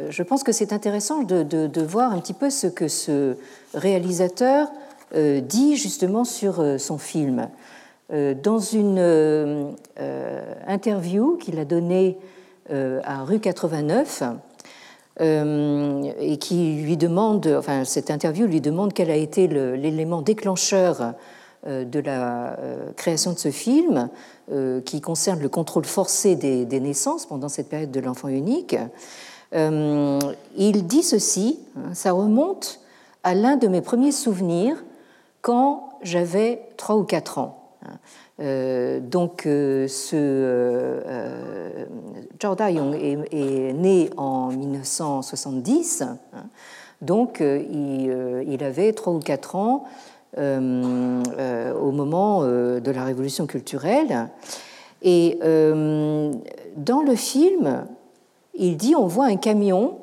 [0.10, 3.36] je pense que c'est intéressant de, voir un petit peu ce que ce
[3.74, 4.68] réalisateur
[5.16, 7.48] dit justement sur son film.
[8.12, 9.76] dans une
[10.68, 12.18] interview qu'il a donnée
[12.72, 14.22] euh, à rue 89
[15.22, 21.02] euh, et qui lui demande, enfin cette interview lui demande quel a été l'élément déclencheur
[21.02, 21.12] euh,
[21.66, 22.58] de la
[22.96, 24.10] création de ce film
[24.86, 28.76] qui concerne le contrôle forcé des, naissances pendant cette période de l'enfant unique.
[29.54, 32.80] il dit ceci, hein, ça remonte
[33.24, 34.84] à l'un de mes premiers souvenirs
[35.42, 37.60] quand j'avais 3 ou 4 ans.
[37.86, 37.98] Hein.
[38.40, 41.86] Euh, donc, euh, ce, euh,
[42.58, 46.18] Dayong est, né en 1970, hein.
[47.02, 49.84] donc il, avait 3 ou 4 ans
[50.38, 54.30] au moment de la révolution culturelle.
[55.02, 57.86] Et dans le film,
[58.54, 59.98] il dit on voit un camion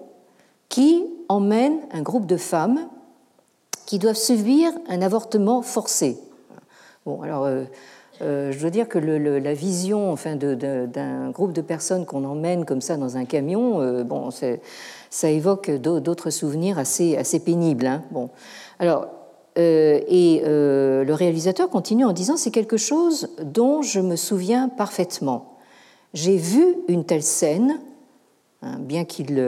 [0.69, 2.81] qui emmène un groupe de femmes
[3.87, 6.19] qui doivent subir un avortement forcé.
[7.05, 7.47] Bon, alors
[8.23, 12.81] euh, je dois dire que la vision enfin, d'un groupe de personnes qu'on emmène comme
[12.81, 14.31] ça dans un camion, euh, bon,
[15.11, 17.87] ça évoque d'autres souvenirs assez, assez pénibles.
[17.87, 18.03] Hein.
[18.11, 18.31] Bon.
[18.79, 19.07] Alors, euh,
[19.57, 25.57] et le réalisateur continue en disant c'est quelque chose dont je me souviens parfaitement.
[26.15, 27.81] J'ai vu une telle scène,
[28.63, 29.43] hein, bien qu'il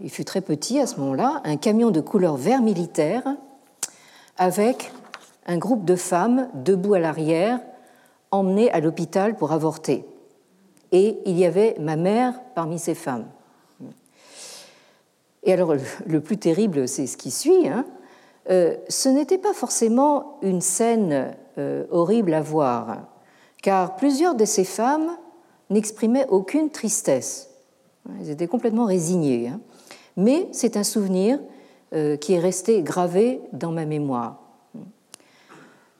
[0.00, 3.24] il fût très petit à ce moment-là, un camion de couleur vert militaire
[4.36, 4.92] avec
[5.46, 7.60] un groupe de femmes debout à l'arrière
[8.30, 10.04] emmenée à l'hôpital pour avorter.
[10.92, 13.26] Et il y avait ma mère parmi ces femmes.
[15.42, 15.74] Et alors,
[16.06, 17.68] le plus terrible, c'est ce qui suit.
[17.68, 17.84] Hein.
[18.50, 22.98] Euh, ce n'était pas forcément une scène euh, horrible à voir,
[23.62, 25.10] car plusieurs de ces femmes
[25.70, 27.50] n'exprimaient aucune tristesse.
[28.20, 29.48] Elles étaient complètement résignées.
[29.48, 29.60] Hein.
[30.16, 31.38] Mais c'est un souvenir
[31.92, 34.40] euh, qui est resté gravé dans ma mémoire.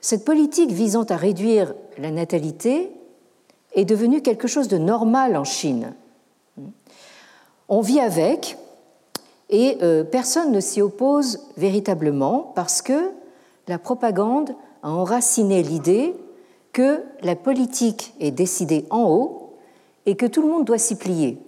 [0.01, 2.91] Cette politique visant à réduire la natalité
[3.75, 5.95] est devenue quelque chose de normal en Chine.
[7.69, 8.57] On vit avec
[9.51, 13.11] et euh, personne ne s'y oppose véritablement parce que
[13.67, 16.15] la propagande a enraciné l'idée
[16.73, 19.55] que la politique est décidée en haut
[20.07, 21.39] et que tout le monde doit s'y plier.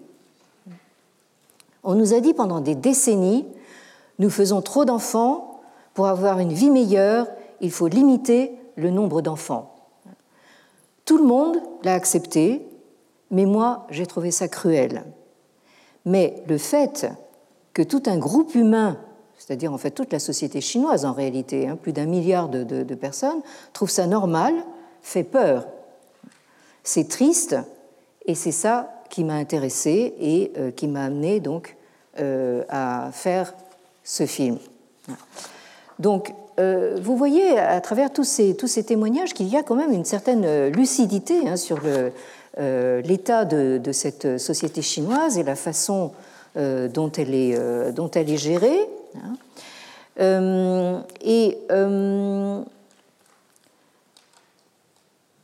[1.83, 3.47] On nous a dit pendant des décennies,
[4.19, 5.61] nous faisons trop d'enfants,
[5.95, 7.27] pour avoir une vie meilleure,
[7.61, 9.75] il faut limiter le nombre d'enfants.
[11.05, 12.67] Tout le monde l'a accepté,
[13.31, 15.05] mais moi, j'ai trouvé ça cruel.
[16.05, 17.07] Mais le fait
[17.73, 18.99] que tout un groupe humain,
[19.39, 23.41] c'est-à-dire en fait toute la société chinoise en réalité, hein, plus d'un milliard de, personnes,
[23.73, 24.55] trouve ça normal,
[25.03, 25.67] fait peur.
[26.83, 27.57] C'est triste,
[28.27, 31.77] et c'est ça qui m'a intéressé et euh, qui m'a amené donc
[32.69, 33.55] à faire
[34.05, 34.59] ce film.
[35.99, 39.93] Donc, vous voyez à travers tous ces, tous ces témoignages qu'il y a quand même
[39.93, 41.79] une certaine lucidité hein, sur
[42.59, 46.13] l'état de, cette société chinoise et la façon
[46.57, 48.89] dont, elle est, dont elle est gérée.
[49.17, 51.05] Hein.
[51.21, 51.59] et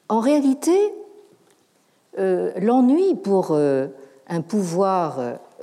[0.08, 0.92] en réalité,
[2.18, 3.88] euh, l'ennui pour euh,
[4.28, 5.18] un pouvoir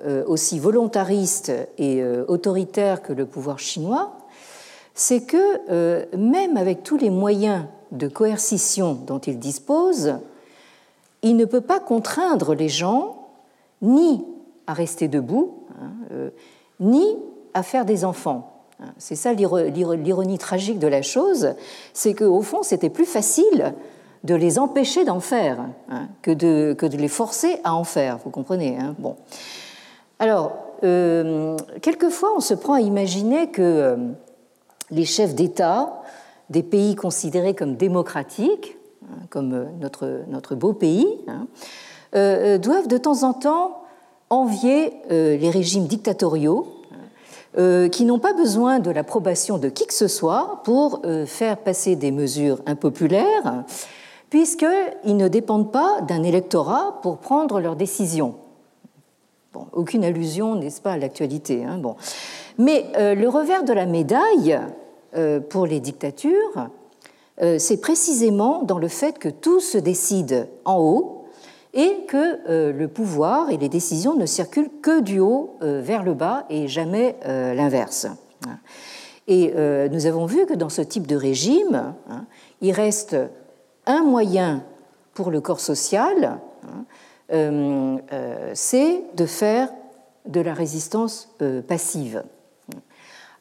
[0.05, 4.17] euh, aussi volontariste et autoritaire que le pouvoir chinois,
[4.93, 10.15] c'est que même avec tous les moyens de coercition dont il dispose,
[11.21, 13.29] il ne peut pas contraindre les gens
[13.81, 14.23] ni
[14.67, 16.29] à rester debout, hein,
[16.79, 17.17] ni
[17.53, 18.53] à faire des enfants.
[18.97, 21.53] C'est ça l'ironie tragique de la chose,
[21.93, 23.73] c'est qu'au fond, c'était plus facile
[24.23, 25.59] de les empêcher d'en faire
[25.89, 29.15] hein, que, de, les forcer à en faire, vous comprenez hein bon.
[30.19, 30.53] Alors,
[30.83, 33.97] euh, quelquefois, on se prend à imaginer que euh,
[34.91, 36.01] les chefs d'État
[36.49, 41.07] des pays considérés comme démocratiques, hein, comme euh, notre, notre beau pays,
[42.13, 43.82] doivent de temps en temps
[44.29, 46.67] envier les régimes dictatoriaux
[47.91, 52.11] qui n'ont pas besoin de l'approbation de qui que ce soit pour faire passer des
[52.11, 53.63] mesures impopulaires
[54.33, 58.33] puisqu'ils ne dépendent pas d'un électorat pour prendre leurs décisions.
[59.73, 61.63] Aucune allusion, n'est-ce pas, à l'actualité.
[61.63, 61.95] Hein, bon.
[62.57, 64.59] Mais euh, le revers de la médaille
[65.15, 66.67] euh, pour les dictatures,
[67.43, 71.22] euh, c'est précisément dans le fait que tout se décide en haut
[71.73, 76.45] et que le pouvoir et les décisions ne circulent que du haut vers le bas
[76.49, 78.07] et jamais l'inverse.
[79.27, 79.53] Et
[79.91, 82.25] nous avons vu que dans ce type de régime, hein,
[82.61, 83.15] il reste
[83.85, 84.63] un moyen
[85.13, 86.85] pour le corps social, hein,
[87.31, 89.69] euh, euh, c'est de faire
[90.25, 92.23] de la résistance euh, passive.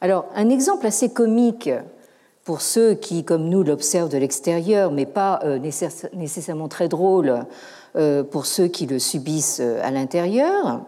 [0.01, 1.69] Alors, un exemple assez comique
[2.43, 5.41] pour ceux qui, comme nous, l'observent de l'extérieur, mais pas
[6.13, 7.45] nécessairement très drôle
[8.31, 10.81] pour ceux qui le subissent à l'intérieur,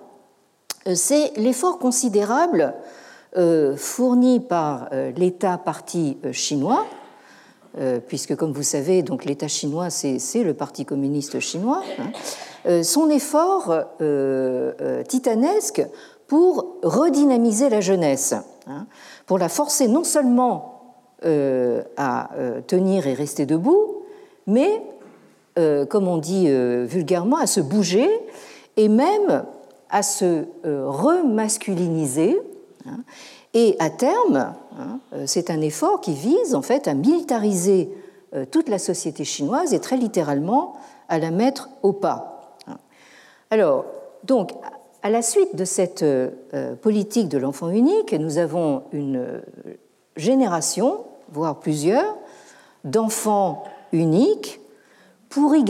[0.94, 2.74] c'est l'effort considérable
[3.76, 6.86] fourni par l'État parti chinois
[7.78, 12.12] euh, puisque comme vous savez, donc l'État chinois, c'est le Parti communiste chinois, hein,
[12.68, 15.86] euh, son effort euh, titanesque
[16.28, 18.34] pour redynamiser la jeunesse,
[18.68, 18.88] hein,
[19.26, 20.72] pour la forcer non seulement
[21.98, 22.30] à
[22.68, 24.04] tenir et rester debout,
[24.46, 24.84] mais,
[25.56, 26.48] comme on dit
[26.86, 28.10] vulgairement, à se bouger
[28.76, 29.46] et même
[29.90, 32.38] à se remasculiniser.
[32.86, 33.00] Hein,
[33.56, 37.90] et à terme, hein, euh, c'est un effort qui vise en fait à militariser
[38.36, 40.74] euh, toute la société chinoise et très littéralement
[41.08, 42.58] à la mettre au pas.
[42.68, 42.78] Hein.
[43.50, 43.86] Alors,
[44.26, 44.52] donc,
[45.04, 49.42] à la suite de cette euh, politique de l'enfant unique, nous avons une
[50.18, 52.18] génération, voire plusieurs,
[52.84, 54.60] d'enfants uniques,
[55.36, 55.66] pourri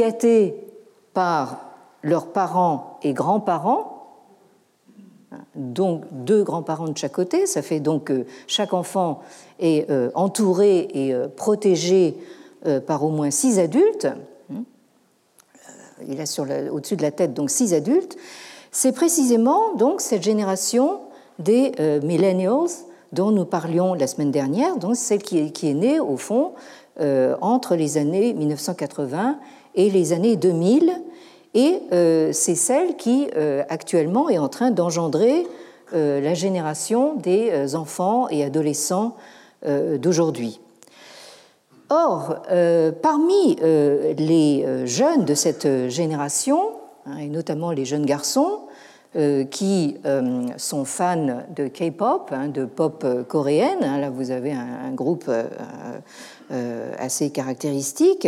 [1.15, 1.59] par
[2.03, 4.11] leurs parents et grands-parents,
[5.55, 7.47] donc deux grands-parents de chaque côté.
[7.47, 9.21] Ça fait donc que chaque enfant
[9.59, 12.15] est euh, entouré et euh, protégé
[12.67, 14.07] euh, par au moins six adultes.
[16.07, 18.17] Il a au-dessus de la tête donc six adultes.
[18.71, 20.99] C'est précisément donc cette génération
[21.39, 21.71] des
[22.03, 22.69] millennials
[23.13, 26.51] dont nous parlions la semaine dernière, donc celle qui est née au fond
[27.41, 29.37] entre les années 1980
[29.75, 31.01] et les années 2000
[31.55, 35.47] et euh, c'est celle qui euh, actuellement est en train d'engendrer
[35.93, 39.15] euh, la génération des enfants et adolescents
[39.97, 40.59] d'aujourd'hui.
[41.89, 42.35] Or,
[43.01, 46.73] parmi les jeunes de cette génération,
[47.07, 48.59] hein, et notamment les jeunes garçons,
[49.49, 49.97] qui
[50.57, 53.83] sont fans de K-pop, hein, de pop coréenne.
[53.83, 55.31] Hein, là, vous avez un, groupe
[56.99, 58.27] assez caractéristique.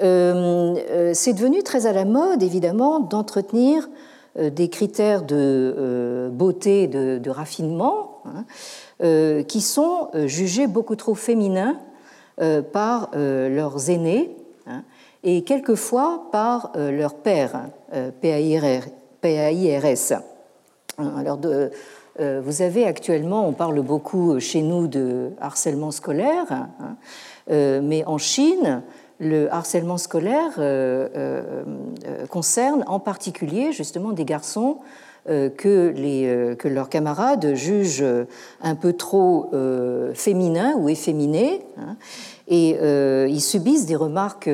[0.00, 3.88] Euh, euh, c'est devenu très à la mode, évidemment, d'entretenir
[4.38, 11.78] euh, des critères de beauté, de, raffinement, hein, qui sont jugés beaucoup trop féminins
[12.72, 14.36] par leurs aînés
[15.22, 17.68] et quelquefois par leur père,
[19.20, 20.20] PAIRS.
[20.98, 21.70] Alors, de,
[22.18, 26.96] vous avez actuellement, on parle beaucoup chez nous de harcèlement scolaire, hein,
[27.48, 28.82] mais en Chine,
[29.20, 31.64] le harcèlement scolaire euh, euh,
[32.06, 34.78] euh, concerne en particulier justement des garçons
[35.58, 38.02] que, les, que leurs camarades jugent
[38.62, 39.50] un peu trop
[40.14, 41.66] féminins ou efféminés.
[41.76, 41.96] Hein,
[42.46, 42.78] et
[43.28, 44.48] ils subissent des remarques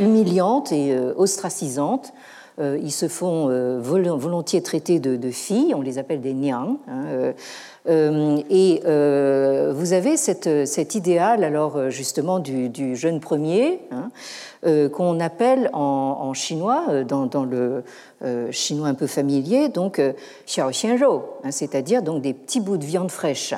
[0.00, 2.12] humiliantes et ostracisantes
[2.58, 3.48] ils se font
[3.78, 6.78] volontiers traiter de, filles, on les appelle des niang.
[6.88, 7.32] Hein,
[7.88, 14.10] et vous avez cet idéal, alors justement, du, jeune premier, hein,
[14.90, 17.82] qu'on appelle en, chinois, dans, le
[18.50, 20.00] chinois un peu familier, donc
[20.46, 23.54] xiao xianrou, hein, c'est-à-dire des petits bouts de viande fraîche.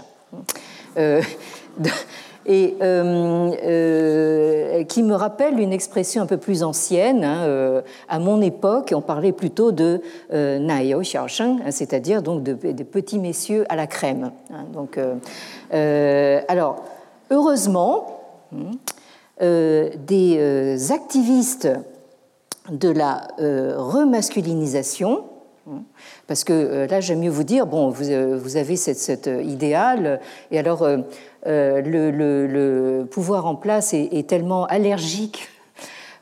[2.46, 7.24] et euh, euh, qui me rappelle une expression un peu plus ancienne.
[7.24, 12.54] Hein, euh, à mon époque, on parlait plutôt de naio xiaosheng, hein, c'est-à-dire donc de,
[12.84, 14.30] petits messieurs à la crème.
[14.52, 14.66] Hein.
[14.72, 14.98] donc,
[16.48, 16.84] alors,
[17.30, 18.20] heureusement,
[19.40, 21.68] des activistes
[22.70, 25.24] de la remasculinisation
[26.26, 30.20] parce que là, j'aime mieux vous dire, bon, vous, avez cette, cet idéal,
[30.50, 30.86] et alors
[31.46, 35.50] euh, le, pouvoir en place est, tellement allergique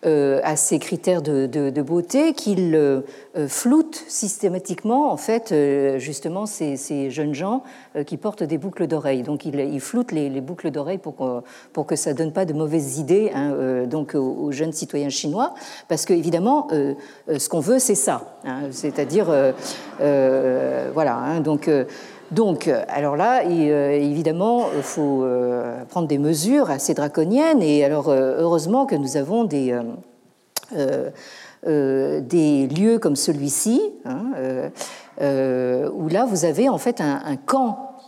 [0.05, 3.03] euh, à ces critères de, beauté qu'il euh,
[3.47, 5.55] floute systématiquement en fait
[5.99, 7.63] justement ces, jeunes gens
[8.05, 9.23] qui portent des boucles d'oreilles.
[9.23, 13.87] Donc il, floute les, boucles d'oreilles pour, que ça donne pas de mauvaises idées hein,
[13.87, 15.55] donc aux, jeunes citoyens chinois,
[15.87, 16.67] parce que évidemment
[17.29, 19.27] ce qu'on veut c'est ça, hein, c'est-à-dire
[19.99, 21.71] voilà hein, donc
[22.33, 27.63] donc, euh, alors là, euh, évidemment, il faut euh, prendre des mesures assez draconiennes.
[27.63, 29.79] Et alors, heureusement que nous avons des,
[31.63, 34.71] des lieux comme celui-ci, hein,
[35.21, 37.99] où là, vous avez en fait un, camp,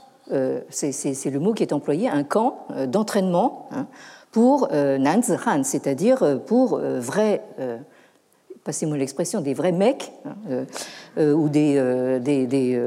[0.70, 3.87] c'est le mot qui est employé, un camp d'entraînement hein,
[4.33, 7.43] pour Nanzihan, c'est-à-dire pour vrais
[8.64, 10.64] passez-moi l'expression, des vrais mecs hein, euh,
[11.18, 12.80] euh, ou des, euh, des, des,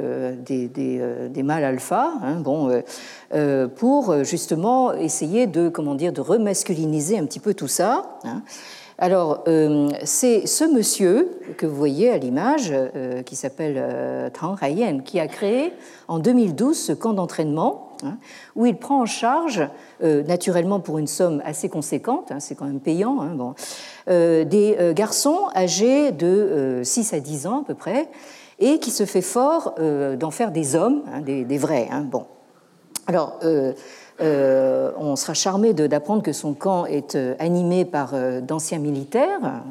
[1.29, 2.81] des, mâles alpha, hein, bon,
[3.75, 8.17] pour justement essayer de, comment dire, de remasculiniser un petit peu tout ça.
[8.23, 8.41] Hein.
[8.97, 9.43] Alors,
[10.03, 12.73] c'est ce monsieur que vous voyez à l'image,
[13.25, 15.71] qui s'appelle Tang Haiyan, qui a créé
[16.07, 17.86] en 2012 ce camp d'entraînement,
[18.55, 19.67] où il prend en charge,
[20.01, 23.55] naturellement pour une somme assez conséquente, c'est quand même payant, bon,
[24.09, 28.07] euh, des euh, garçons âgés de 6 euh, à 10 ans à peu près,
[28.59, 29.75] et qui se fait fort
[30.17, 31.87] d'en faire des hommes, hein, des, vrais.
[31.91, 32.25] Hein, bon.
[33.05, 33.39] Alors,
[34.19, 39.61] on sera charmé d'apprendre que son camp est animé par d'anciens militaires,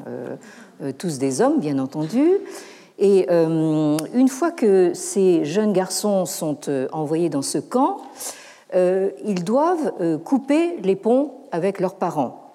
[0.98, 2.34] tous des hommes, bien entendu.
[2.98, 6.58] Et une fois que ces jeunes garçons sont
[6.92, 7.98] envoyés dans ce camp,
[8.74, 12.46] ils doivent couper les ponts avec leurs parents.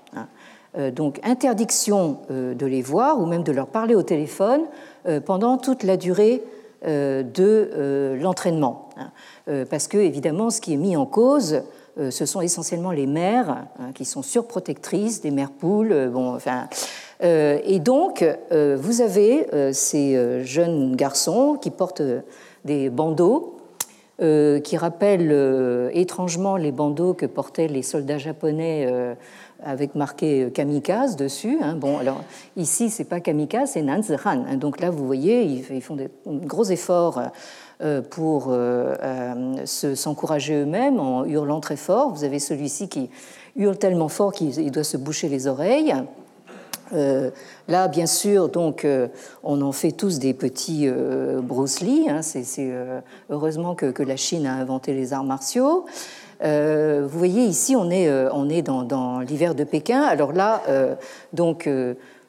[0.78, 4.62] Euh, donc interdiction euh, de les voir ou même de leur parler au téléphone
[5.06, 6.44] euh, pendant toute la durée
[6.84, 8.90] de l'entraînement.
[8.98, 9.66] Hein.
[9.70, 11.62] Parce que, évidemment, ce qui est mis en cause,
[12.10, 16.10] ce sont essentiellement les mères hein, qui sont surprotectrices, des mères poules.
[16.12, 16.68] Bon, enfin,
[17.22, 22.02] et donc, vous avez ces jeunes garçons qui portent
[22.66, 23.58] des bandeaux
[24.18, 28.88] qui rappellent étrangement les bandeaux que portaient les soldats japonais
[29.64, 31.58] avec marqué kamikaze dessus.
[31.62, 31.76] Hein.
[31.76, 32.24] Bon, alors
[32.56, 34.44] ici, c'est pas kamikaze, c'est Nanzihan.
[34.48, 34.58] Hein.
[34.58, 37.22] Donc là, vous voyez, ils font des gros efforts
[37.82, 42.12] euh, pour euh, euh, s'encourager eux-mêmes en hurlant très fort.
[42.12, 43.10] Vous avez celui-ci qui
[43.56, 45.96] hurle tellement fort qu'il doit se boucher les oreilles.
[46.92, 48.86] Là, bien sûr, donc,
[49.44, 50.90] on en fait tous des petits
[51.42, 52.08] Bruce Lee.
[52.10, 52.22] Hein.
[52.22, 52.72] c'est
[53.30, 55.86] heureusement que, la Chine a inventé les arts martiaux.
[56.44, 60.02] Euh, vous voyez ici, on est, euh, on est dans, l'hiver de Pékin.
[60.02, 60.96] Alors là, euh,
[61.34, 61.68] donc,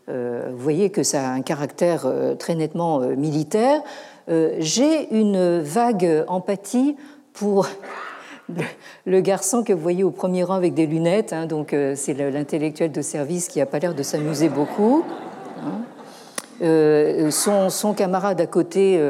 [0.08, 2.06] vous voyez que ça a un caractère
[2.38, 3.80] très nettement militaire.
[4.28, 6.96] J'ai une vague empathie
[7.32, 7.66] pour
[9.06, 11.32] le garçon que vous voyez au premier rang avec des lunettes.
[11.32, 11.46] Hein.
[11.46, 15.04] donc, c'est l'intellectuel de service qui n'a pas l'air de s'amuser beaucoup.
[15.64, 17.30] Hein.
[17.30, 19.00] son, son, camarade à côté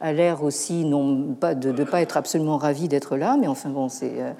[0.00, 3.70] a l'air aussi non pas de ne pas être absolument ravi d'être là, mais enfin
[3.70, 4.12] bon, c'est.
[4.18, 4.30] Euh,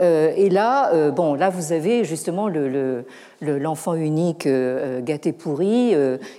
[0.00, 2.48] euh, et là, euh, bon, là vous avez justement
[3.40, 4.48] l'enfant le, unique
[5.00, 5.94] gâté pourri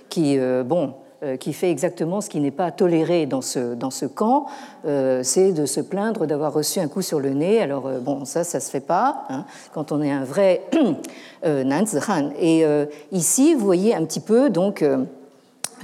[0.08, 0.94] qui, bon,
[1.38, 4.46] qui fait exactement ce qui n'est pas toléré dans ce, dans ce camp,
[4.84, 7.60] c'est de se plaindre d'avoir reçu un coup sur le nez.
[7.60, 10.62] Alors, bon, ça, ça se fait pas hein, quand on est un vrai
[11.44, 12.30] Nanzhan.
[12.40, 12.64] Et
[13.12, 14.82] ici, vous voyez un petit peu, donc,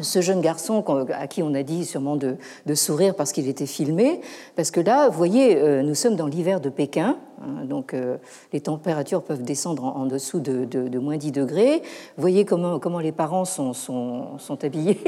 [0.02, 2.36] ce jeune garçon à qui on a dit sûrement de,
[2.74, 4.20] sourire parce qu'il était filmé,
[4.54, 8.16] parce que là, vous voyez, euh, nous sommes dans l'hiver de Pékin, hein, donc euh,
[8.52, 11.82] les températures peuvent descendre en, dessous de, moins 10 degrés.
[12.16, 15.00] Vous voyez comment, comment les parents sont, sont, habillés.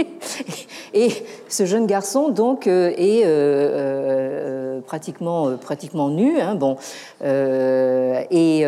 [0.94, 1.10] Et
[1.48, 3.24] ce jeune garçon, donc, euh, est
[4.86, 6.40] pratiquement, pratiquement nu.
[6.40, 6.76] Hein, bon,
[7.22, 8.64] et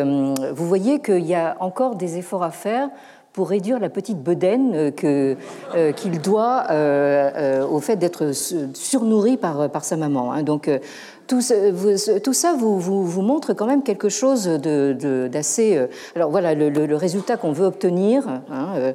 [0.52, 2.90] vous voyez qu'il y a encore des efforts à faire
[3.33, 6.66] pour réduire la petite bedaine qu'il doit
[7.70, 8.33] au fait d'être
[8.74, 10.33] surnourri par, sa maman.
[10.33, 10.43] Hein.
[10.43, 10.68] Donc
[11.26, 15.87] tout, ça vous, montre quand même quelque chose d'assez.
[16.16, 18.93] Alors voilà, le, résultat qu'on veut obtenir, hein,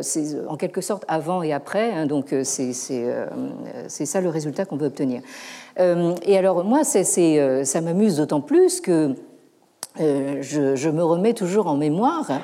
[0.00, 4.86] c'est en quelque sorte avant et après, hein, donc c'est ça le résultat qu'on veut
[4.86, 5.20] obtenir.
[5.78, 9.14] et alors moi, ça m'amuse d'autant plus que
[10.00, 12.38] euh, je, me remets toujours en mémoire euh,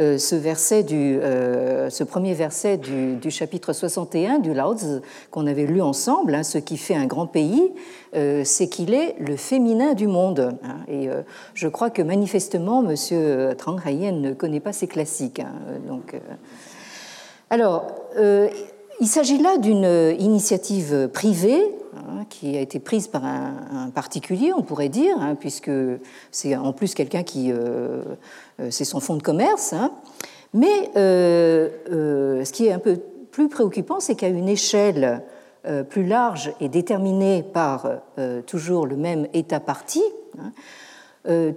[0.00, 5.80] ce, verset du, euh, ce premier verset du, chapitre 61 du Laozi qu'on avait lu
[5.80, 6.34] ensemble.
[6.34, 7.72] Hein, ce qui fait un grand pays,
[8.12, 10.58] c'est qu'il est le féminin du monde.
[10.64, 10.78] Hein.
[10.88, 11.08] et
[11.54, 13.54] je crois que manifestement, M.
[13.56, 15.38] Trang Hayen ne connaît pas ces classiques.
[15.38, 15.52] Hein,
[15.86, 16.16] donc,
[17.50, 17.86] alors,
[19.00, 24.62] il s'agit là d'une initiative privée Hein, qui a été prise par un, particulier, on
[24.62, 25.72] pourrait dire, hein, puisque
[26.30, 27.50] c'est en plus quelqu'un qui.
[27.50, 28.02] Euh,
[28.60, 29.72] euh, c'est son fonds de commerce.
[29.72, 29.90] Hein.
[30.54, 33.00] Mais euh, ce qui est un peu
[33.32, 35.22] plus préoccupant, c'est qu'à une échelle
[35.90, 37.86] plus large et déterminée par
[38.46, 40.02] toujours le même État parti,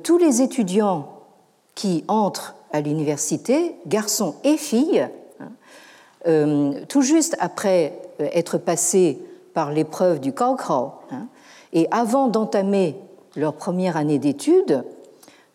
[0.04, 1.08] tous les étudiants
[1.74, 5.08] qui entrent à l'université, garçons et filles,
[6.26, 9.20] tout juste après être passés
[9.54, 11.28] par l'épreuve du Kaokrao, hein,
[11.74, 12.96] et avant d'entamer
[13.36, 14.84] leur première année d'études,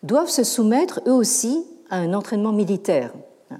[0.03, 3.11] doivent se soumettre eux aussi à un entraînement militaire
[3.51, 3.57] hein,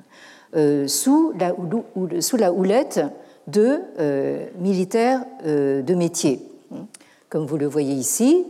[0.55, 3.01] euh, sous, la, houlette
[3.47, 6.41] de euh, militaires euh, de métier.
[6.73, 6.85] Hein.
[7.29, 8.43] Comme vous le voyez ici,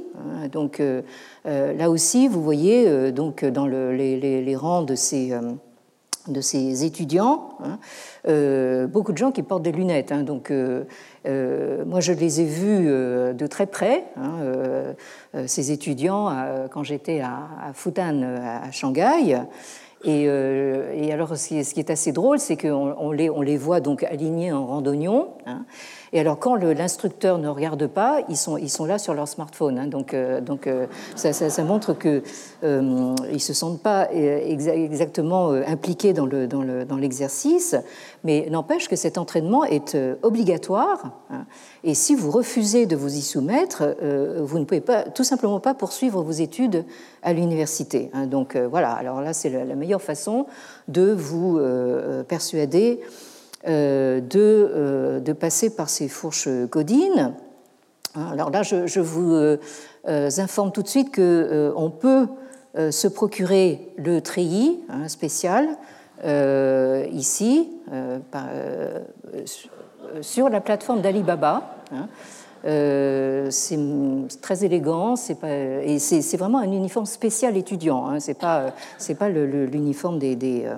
[0.54, 0.82] donc
[1.44, 5.38] là aussi, vous voyez donc dans le, les, les, rangs de ces
[6.30, 7.50] de ces étudiants,
[8.26, 10.14] beaucoup de gens qui portent des lunettes.
[10.24, 10.52] donc,
[11.28, 14.94] euh, moi, je les ai vus euh, de très près, hein, euh,
[15.48, 16.34] ces étudiants,
[16.72, 19.38] quand j'étais à, Fudan, à Shanghai.
[20.06, 20.30] Et,
[21.12, 24.66] alors, ce qui, est, assez drôle, c'est qu'on les, on les voit donc alignés en
[24.66, 25.30] randonnion.
[26.14, 29.78] Et alors, quand l'instructeur ne regarde pas, ils sont, ils sont là sur leur smartphone.
[29.78, 29.88] Hein.
[29.88, 32.24] donc, euh, donc euh, ça, montre qu'ils
[32.64, 37.80] euh, ne se sentent pas exactement impliqués dans l'exercice, dans le, dans
[38.24, 41.12] mais n'empêche que cet entraînement est obligatoire.
[41.30, 41.46] Hein.
[41.84, 43.96] et si vous refusez de vous y soumettre,
[44.42, 46.86] vous ne pouvez pas, tout simplement pas poursuivre vos études
[47.24, 48.10] à l'université.
[48.14, 48.28] Hein.
[48.28, 50.46] donc voilà, alors là, c'est la, meilleure façon
[50.88, 51.60] de vous
[52.28, 53.06] persuader euh,
[53.66, 57.34] de, euh, de, passer par ces fourches codines.
[58.16, 59.58] Alors là, je, vous euh,
[60.06, 62.28] informe tout de suite qu'on peut
[62.92, 65.68] se procurer le treillis hein, spécial
[67.12, 67.70] ici
[70.22, 71.76] sur la plateforme d'Alibaba.
[71.92, 72.08] Hein.
[72.64, 73.80] c'est
[74.42, 78.08] très élégant, c'est et c'est vraiment un uniforme spécial étudiant.
[78.08, 78.74] Hein, c'est pas,
[79.18, 80.76] pas l'uniforme des, euh,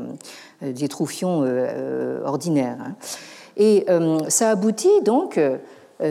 [0.61, 2.77] des troufions euh, euh, ordinaires.
[2.79, 2.95] Hein.
[3.57, 3.85] Et
[4.29, 5.37] ça aboutit donc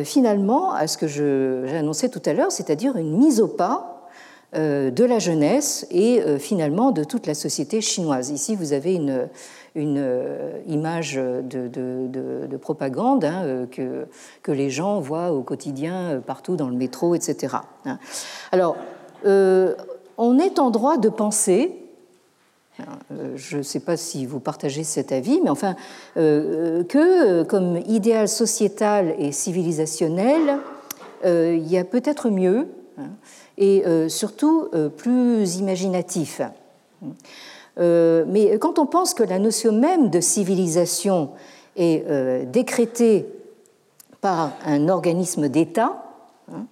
[0.04, 4.06] finalement à ce que j'ai annoncé tout à l'heure, c'est-à-dire une mise au pas
[4.52, 8.28] de la jeunesse et finalement de toute la société chinoise.
[8.30, 9.26] Ici, vous avez une,
[9.74, 10.04] une
[10.68, 14.06] image de, de, propagande hein, que,
[14.42, 17.56] que les gens voient au quotidien partout dans le métro, etc.
[17.86, 17.98] Hein.
[18.52, 18.76] Alors,
[19.24, 21.79] on est en droit de penser euh,
[23.36, 25.76] je ne sais pas si vous partagez cet avis, mais enfin,
[26.16, 30.58] euh, que comme idéal sociétal et civilisationnel,
[31.24, 32.68] euh, il y a peut-être mieux
[32.98, 33.10] hein,
[33.58, 36.40] et surtout plus imaginatif.
[37.76, 41.30] Mais quand on pense que la notion même de civilisation
[41.76, 43.26] est décrétée
[44.20, 46.02] par un organisme d'État,
[46.52, 46.64] hein,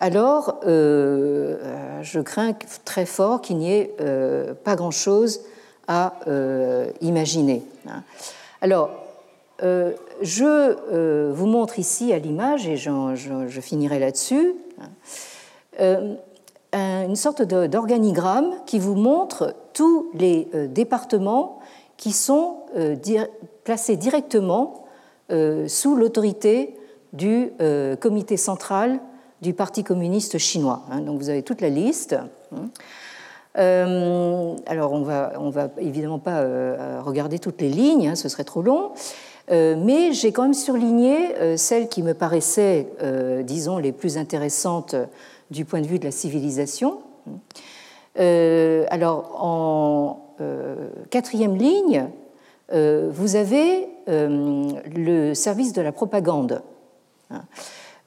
[0.00, 1.58] alors euh,
[2.02, 2.54] je crains
[2.86, 5.42] très fort qu'il n'y ait euh, pas grand-chose
[5.88, 7.62] à euh, imaginer.
[7.86, 8.02] Hein.
[8.62, 8.90] Alors,
[10.22, 14.54] je vous montre ici à l'image, et je, finirai là-dessus,
[15.78, 16.16] hein,
[16.72, 21.58] une sorte d'organigramme qui vous montre tous les départements
[21.98, 22.60] qui sont
[23.64, 24.86] placés directement
[25.66, 26.74] sous l'autorité
[27.12, 27.52] du
[28.00, 28.98] comité central
[29.42, 30.82] du Parti communiste chinois.
[30.90, 31.00] Hein.
[31.00, 32.16] donc vous avez toute la liste.
[32.54, 32.68] Hein.
[33.58, 38.28] Euh, alors on va, on va évidemment pas euh, regarder toutes les lignes, hein, ce
[38.28, 38.92] serait trop long,
[39.50, 42.88] euh, mais j'ai quand même surligné celles qui me paraissaient,
[43.44, 44.94] disons, les plus intéressantes
[45.50, 46.98] du point de vue de la civilisation.
[48.16, 50.36] alors en
[51.10, 52.06] quatrième ligne,
[52.72, 56.62] vous avez le service de la propagande.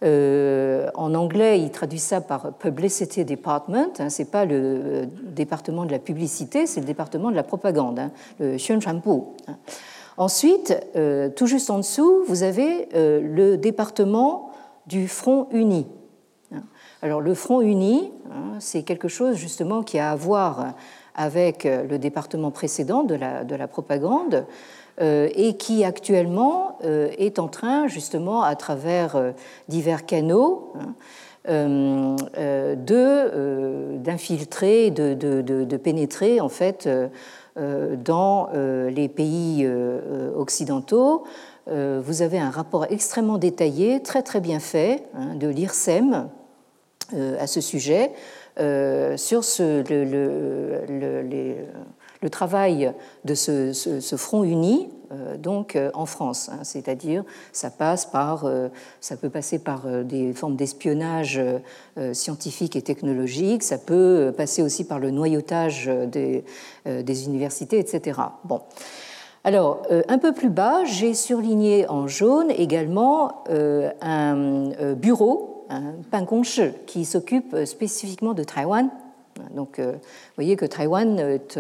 [0.03, 3.99] En anglais, il traduit ça par Publicity Department.
[3.99, 7.99] Hein, ce n'est pas le département de la publicité, c'est le département de la propagande,
[7.99, 9.23] hein, le Xuanchuanbu.
[9.47, 9.57] Hein.
[10.17, 10.77] Ensuite,
[11.35, 14.51] tout juste en dessous, vous avez le département
[14.85, 15.87] du Front uni.
[17.01, 18.11] Alors le Front uni,
[18.59, 20.75] c'est quelque chose justement qui a à voir
[21.15, 24.45] avec le département précédent de la, de la propagande.
[25.01, 29.31] Euh, et qui actuellement euh, est en train, justement, à travers euh,
[29.67, 30.93] divers canaux, hein,
[33.97, 36.87] d'infiltrer, de, de, de, pénétrer en fait
[37.57, 39.67] dans les pays
[40.37, 41.25] occidentaux.
[41.67, 46.29] Vous avez un rapport extrêmement détaillé, très très bien fait, hein, de l'IRSEM
[47.13, 48.13] à ce sujet,
[48.55, 51.57] sur ce, le, les,
[52.23, 52.93] le travail
[53.25, 58.69] de ce, front uni euh, donc euh, en France, hein, c'est-à-dire ça passe par, euh,
[59.01, 61.41] ça peut passer par des formes d'espionnage
[62.13, 66.43] scientifique et technologique, ça peut passer aussi par le noyautage des,
[66.85, 68.19] des universités, etc.
[68.45, 68.61] Bon.
[69.43, 77.03] Alors, un peu plus bas, j'ai surligné en jaune également un bureau, un Panconche, qui
[77.03, 78.89] s'occupe spécifiquement de Taïwan.
[79.53, 79.99] Donc, vous
[80.35, 81.59] voyez que Taïwan est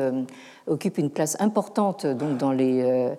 [0.67, 3.09] occupe une place importante dans les euh,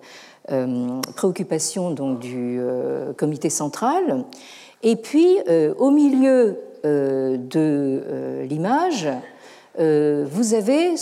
[0.51, 4.25] euh, préoccupations du euh, comité central.
[4.83, 5.37] Et puis,
[5.79, 9.07] au milieu de l'image,
[9.79, 10.93] vous avez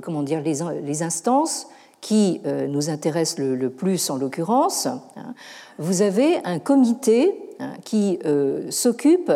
[0.00, 1.66] comment dire, les, instances
[2.00, 4.86] qui nous intéressent le, plus en l'occurrence.
[4.86, 5.34] Hein.
[5.78, 8.18] Vous avez un comité hein, qui
[8.70, 9.30] s'occupe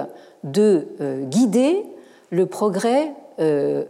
[0.45, 0.87] de
[1.25, 1.85] guider
[2.31, 3.87] le progrès de,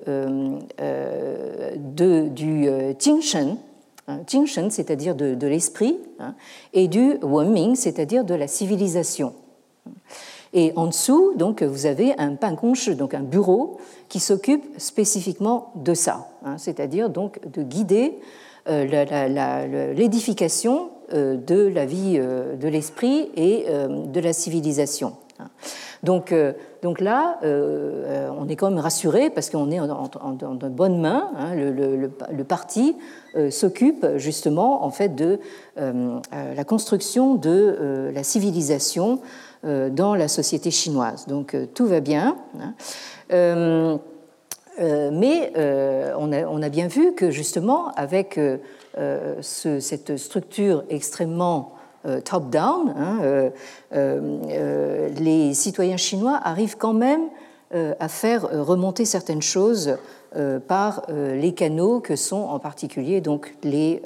[2.29, 3.57] du Jingshen,
[4.09, 4.21] hein,
[4.71, 6.35] c'est-à-dire de, l'esprit, hein,
[6.73, 9.35] et du Wenming, c'est-à-dire de la civilisation.
[10.53, 13.79] Et en dessous, donc, vous avez un Pankonche, donc un bureau,
[14.09, 18.15] qui s'occupe spécifiquement de ça, hein, c'est-à-dire donc de guider
[18.67, 25.15] l'édification de la vie de l'esprit et de la civilisation.
[26.03, 30.68] Donc, euh, donc là, euh, on est quand même rassuré parce qu'on est en, de
[30.68, 31.31] bonnes mains.
[31.37, 31.55] Hein.
[31.55, 32.97] le, parti
[33.37, 35.39] euh, s'occupe justement en fait de
[35.76, 39.20] la construction de la civilisation
[39.62, 41.26] dans la société chinoise.
[41.26, 42.37] Donc tout va bien.
[42.59, 42.74] Hein.
[44.81, 45.53] mais
[46.16, 48.39] on a, bien vu que justement, avec
[49.43, 51.80] cette structure extrêmement euh,
[52.25, 53.51] top-down, hein, euh,
[53.93, 57.23] euh, les citoyens chinois arrivent quand même
[58.01, 59.97] à faire remonter certaines choses
[60.67, 64.03] par les canaux que sont en particulier donc les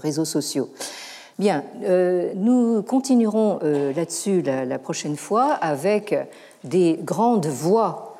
[0.00, 0.68] réseaux sociaux.
[1.40, 1.64] Bien,
[2.36, 3.58] nous continuerons
[3.96, 6.16] là-dessus la, prochaine fois avec
[6.62, 8.16] des grandes voix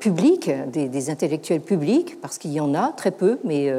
[0.00, 3.72] publiques, des, intellectuels publics, parce qu'il y en a très peu, mais,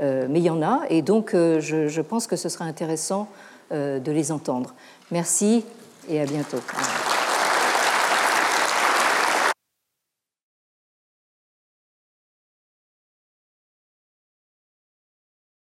[0.00, 3.47] mais il y en a, et donc je, je pense que ce sera intéressant euh,
[3.70, 4.74] de les entendre.
[5.10, 5.64] Merci
[6.08, 6.58] et à bientôt.